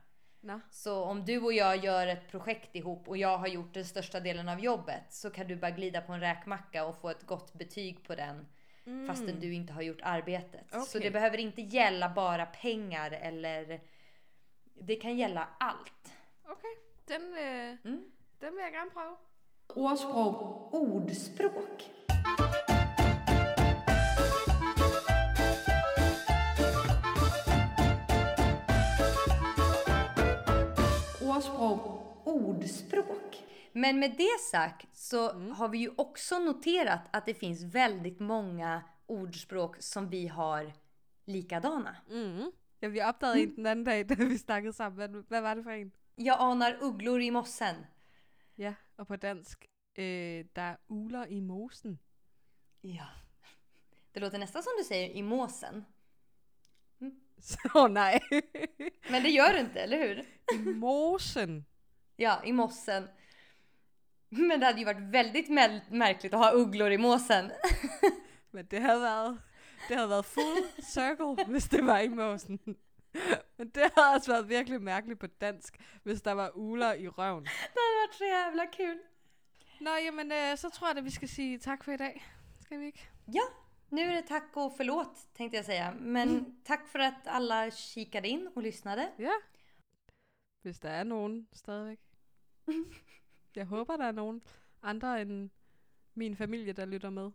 Nå. 0.42 0.60
Så 0.72 1.04
om 1.04 1.26
du 1.26 1.42
och 1.42 1.54
jag 1.54 1.78
gör 1.84 2.08
ett 2.08 2.32
projekt 2.32 2.76
ihop 2.76 3.08
och 3.08 3.18
jag 3.18 3.38
har 3.38 3.48
gjort 3.48 3.74
den 3.74 3.86
största 3.86 4.20
delen 4.20 4.50
av 4.50 4.60
jobbet 4.60 5.04
så 5.10 5.30
kan 5.30 5.48
du 5.48 5.56
bara 5.56 5.72
glida 5.72 6.02
på 6.02 6.14
en 6.14 6.20
räkmacka 6.20 6.86
och 6.86 7.02
få 7.02 7.10
ett 7.10 7.24
gott 7.26 7.54
betyg 7.54 8.04
på 8.04 8.16
den 8.16 8.46
fastän 9.08 9.40
du 9.40 9.54
inte 9.54 9.74
har 9.74 9.82
gjort 9.82 10.00
arbetet. 10.04 10.66
Så 10.70 10.76
Mm. 10.76 10.84
Okej. 10.88 11.02
det 11.02 11.12
behöver 11.12 11.38
inte 11.38 11.62
gälla 11.62 12.10
bara 12.10 12.46
pengar 12.46 13.12
eller 13.12 13.80
det 14.82 14.96
kan 14.96 15.18
gälla 15.18 15.48
allt. 15.60 16.14
Okej, 16.48 16.76
den, 17.06 17.22
øh, 17.22 17.76
Mm. 17.84 18.04
den 18.40 18.56
vil 18.56 18.64
jeg 18.64 18.72
gerne 18.74 18.92
prøve. 18.92 19.16
Ordspråk. 19.76 20.74
Ordspråk. 20.74 21.84
Ordspråk. 31.22 31.82
Ordspråk. 32.26 33.37
Men 33.78 34.00
med 34.00 34.16
det 34.18 34.40
sagt 34.52 34.96
så 34.96 35.32
har 35.32 35.70
vi 35.70 35.78
ju 35.78 35.92
också 35.98 36.40
noterat 36.40 37.02
att 37.12 37.26
det 37.26 37.34
finns 37.34 37.64
väldigt 37.64 38.20
många 38.20 38.82
ordspråk 39.06 39.82
som 39.82 40.10
vi 40.10 40.28
har 40.28 40.74
likadana. 41.26 41.96
Mm. 42.10 42.52
Ja, 42.80 42.90
vi 42.90 43.04
opdagede 43.04 43.44
en 43.44 43.56
den 43.56 43.66
anden 43.66 43.84
dag, 43.84 44.08
da 44.08 44.16
vi 44.16 44.38
snakkede 44.38 44.74
sammen. 44.74 44.96
Hvad, 44.98 45.26
hvad 45.28 45.42
var 45.42 45.56
det 45.56 45.64
for 45.64 45.72
en? 45.72 45.92
Jag 46.16 46.38
anar 46.40 46.78
ugglor 46.82 47.22
i 47.22 47.32
mossen. 47.32 47.76
Ja, 48.56 48.74
og 48.98 49.08
på 49.08 49.16
dansk, 49.16 49.66
der 49.96 50.62
er 50.62 50.76
uler 50.88 51.26
i 51.26 51.40
mosen. 51.40 52.00
Ja. 52.82 53.06
Det 54.14 54.20
låter 54.20 54.38
nästan 54.38 54.64
som 54.64 54.74
du 54.78 54.84
säger 54.84 55.10
i 55.10 55.22
måsen. 55.22 55.86
Så 57.38 57.88
nej. 57.92 58.20
Men 59.10 59.24
det 59.24 59.30
gör 59.30 59.54
du 59.54 59.60
inte, 59.60 59.80
eller 59.80 59.98
hur? 59.98 60.26
I 60.54 60.58
mosen. 60.58 61.66
Ja, 62.16 62.44
i 62.46 62.52
mossen. 62.52 63.08
Men 64.50 64.60
det 64.60 64.66
hade 64.66 64.80
ju 64.80 64.86
varit 64.86 65.14
väldigt 65.14 65.50
mär- 65.50 65.92
märkligt 65.92 66.34
att 66.34 66.40
ha 66.40 66.54
ugglor 66.54 66.92
i 66.92 66.98
måsen. 66.98 67.52
Men 68.52 68.66
det 68.66 68.82
havde 68.82 69.02
været, 69.02 69.42
det 69.88 69.96
havde 69.96 70.10
været 70.10 70.26
full 70.26 70.84
circle, 70.84 71.46
hvis 71.48 71.64
det 71.70 71.86
var 71.86 72.00
i 72.00 72.08
mosen. 72.08 72.60
Men 73.58 73.70
det 73.70 73.92
havde 73.96 74.16
også 74.16 74.32
været 74.32 74.50
virkelig 74.50 74.82
mærkeligt 74.82 75.20
på 75.20 75.28
dansk, 75.28 75.78
hvis 76.04 76.22
der 76.22 76.32
var 76.32 76.52
uler 76.56 76.94
i 76.94 77.08
røven. 77.08 77.44
Det 77.44 77.52
hade 77.52 77.96
varit 78.02 78.16
så 78.16 78.26
jävla 78.26 78.66
kul. 78.66 79.00
Nå, 79.82 79.92
jamen, 80.06 80.32
øh, 80.32 80.58
så 80.58 80.70
tror 80.70 80.88
jeg, 80.88 80.98
at 80.98 81.06
vi 81.06 81.10
skal 81.10 81.30
sige 81.30 81.60
tak 81.60 81.84
for 81.84 81.92
i 81.92 81.98
dag. 81.98 82.26
Skal 82.62 82.80
vi 82.80 82.86
ikke? 82.86 83.10
Ja, 83.34 83.42
nu 83.90 84.02
är 84.02 84.16
det 84.16 84.28
tack 84.28 84.44
och 84.58 84.74
förlåt 84.78 85.28
tänkte 85.34 85.58
jag 85.58 85.66
säga. 85.66 85.92
Men 85.92 86.62
tack 86.66 86.88
för 86.88 87.00
att 87.00 87.28
alla 87.28 87.72
kikade 87.72 88.28
in 88.28 88.50
och 88.56 88.64
lyssnade. 88.64 89.12
Ja. 89.20 89.34
Hvis 90.62 90.80
der 90.80 90.90
er 90.90 91.04
nogen 91.04 91.48
stadigvæk. 91.54 92.00
Jeg 93.58 93.66
håber, 93.66 93.98
der 93.98 94.06
er 94.06 94.12
nogen 94.12 94.44
andre 94.82 95.22
end 95.22 95.50
min 96.14 96.36
familie, 96.36 96.74
der 96.74 96.86
lytter 96.86 97.10
med. 97.10 97.32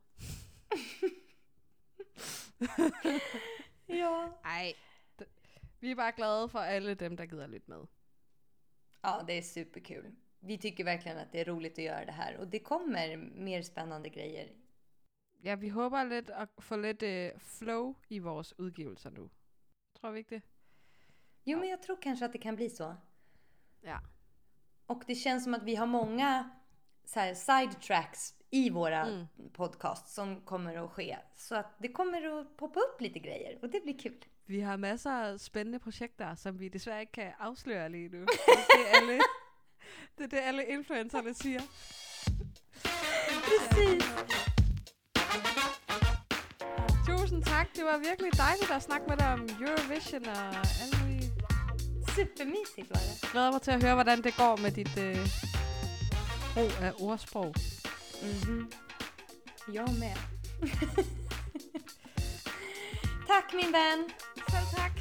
Ja. 3.88 4.28
Ej. 4.44 4.74
Vi 5.80 5.90
er 5.90 5.94
bare 5.94 6.12
glade 6.12 6.48
for 6.48 6.58
alle 6.58 6.94
dem, 6.94 7.16
der 7.16 7.26
gider 7.26 7.46
lytte 7.46 7.70
med. 7.70 7.86
Ja, 9.04 9.24
det 9.26 9.38
är 9.38 9.42
superkul. 9.42 10.14
Vi 10.40 10.58
tycker 10.58 10.84
verkligen 10.84 11.18
att 11.18 11.32
det 11.32 11.40
är 11.40 11.44
roligt 11.44 11.78
att 11.78 11.84
göra 11.84 12.04
det 12.04 12.12
här 12.12 12.36
och 12.36 12.48
det 12.48 12.58
kommer 12.58 13.16
mer 13.16 13.62
spännande 13.62 14.08
grejer. 14.08 14.48
Ja, 15.44 15.54
vi 15.54 15.68
håber 15.68 16.04
lidt 16.04 16.30
at 16.30 16.48
få 16.58 16.76
lidt 16.76 17.02
øh, 17.02 17.30
flow 17.38 17.94
i 18.08 18.18
vores 18.18 18.58
udgivelser 18.58 19.10
nu. 19.10 19.30
Tror 19.94 20.10
vi 20.10 20.18
ikke 20.18 20.34
det? 20.34 20.42
Jo, 21.44 21.58
men 21.58 21.68
jag 21.68 21.82
tror 21.82 21.96
kanske 22.02 22.24
att 22.24 22.32
det 22.32 22.42
kan 22.42 22.56
bli 22.56 22.68
så. 22.68 22.96
Ja. 23.82 23.98
Och 24.86 25.02
det 25.06 25.14
känns 25.14 25.44
som 25.44 25.54
att 25.54 25.62
vi 25.62 25.74
har 25.74 25.86
många 25.86 26.50
så 27.04 27.20
här, 27.20 27.34
side 27.34 27.80
tracks 27.80 28.34
i 28.50 28.70
våra 28.70 29.06
Mm. 29.06 29.26
podcasts 29.52 30.14
som 30.14 30.40
kommer 30.40 30.84
att 30.84 30.90
ske. 30.90 31.18
Så 31.36 31.54
att 31.54 31.74
det 31.78 31.88
kommer 31.88 32.40
att 32.40 32.56
poppa 32.56 32.80
upp 32.80 33.00
lite 33.00 33.18
grejer 33.18 33.58
och 33.62 33.68
det 33.70 33.80
blir 33.82 33.98
kul. 33.98 34.24
Vi 34.46 34.60
har 34.60 34.76
masser 34.76 35.10
af 35.10 35.40
spændende 35.40 35.78
projekter, 35.78 36.34
som 36.34 36.58
vi 36.60 36.68
desværre 36.68 37.00
ikke 37.00 37.12
kan 37.12 37.32
afsløre 37.38 37.88
lige 37.88 38.08
nu. 38.08 38.20
Det 38.20 38.80
er 38.92 38.96
alle, 39.00 39.20
det, 40.18 40.30
det 40.30 40.38
alle 40.38 40.64
influencerne 40.66 41.34
siger. 41.34 41.60
Precis! 43.48 44.04
Tusind 47.08 47.42
tak. 47.44 47.66
Det 47.76 47.84
var 47.84 47.98
virkelig 47.98 48.30
dejligt 48.36 48.70
at 48.70 48.82
snakke 48.82 49.06
med 49.08 49.16
dig 49.16 49.32
om 49.32 49.40
Eurovision 49.60 50.24
alle 50.82 50.94
mulige. 51.02 51.21
Supermysigt 52.16 52.90
var 52.90 53.00
det. 53.00 53.30
Glæder 53.32 53.52
mig 53.52 53.62
til 53.62 53.70
at 53.70 53.82
høre, 53.82 53.94
hvordan 53.94 54.22
det 54.24 54.36
går 54.36 54.56
med 54.56 54.70
dit 54.72 54.98
øh, 54.98 55.16
brug 56.54 56.70
af 56.80 56.92
ordsprog. 56.98 57.54
Mhm. 58.22 58.72
Jag 59.72 59.88
med. 59.98 60.14
Tack 63.28 63.48
min 63.54 63.72
vän! 63.72 64.00
Selv 64.50 64.66
tak. 64.76 64.92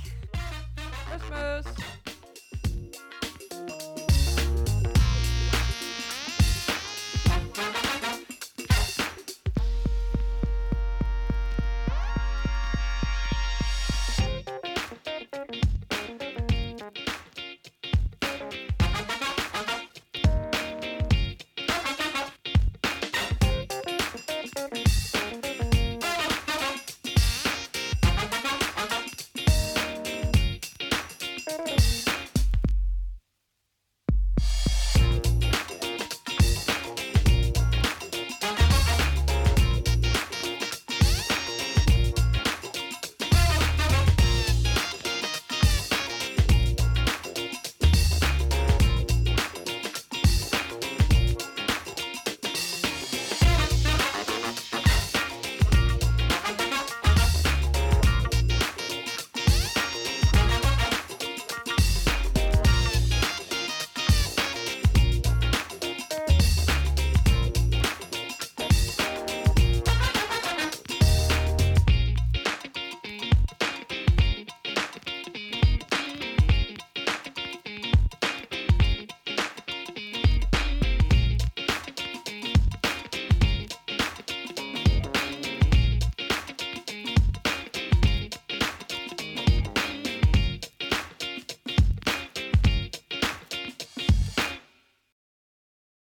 Møs, 1.11 1.29
møs. 1.29 1.90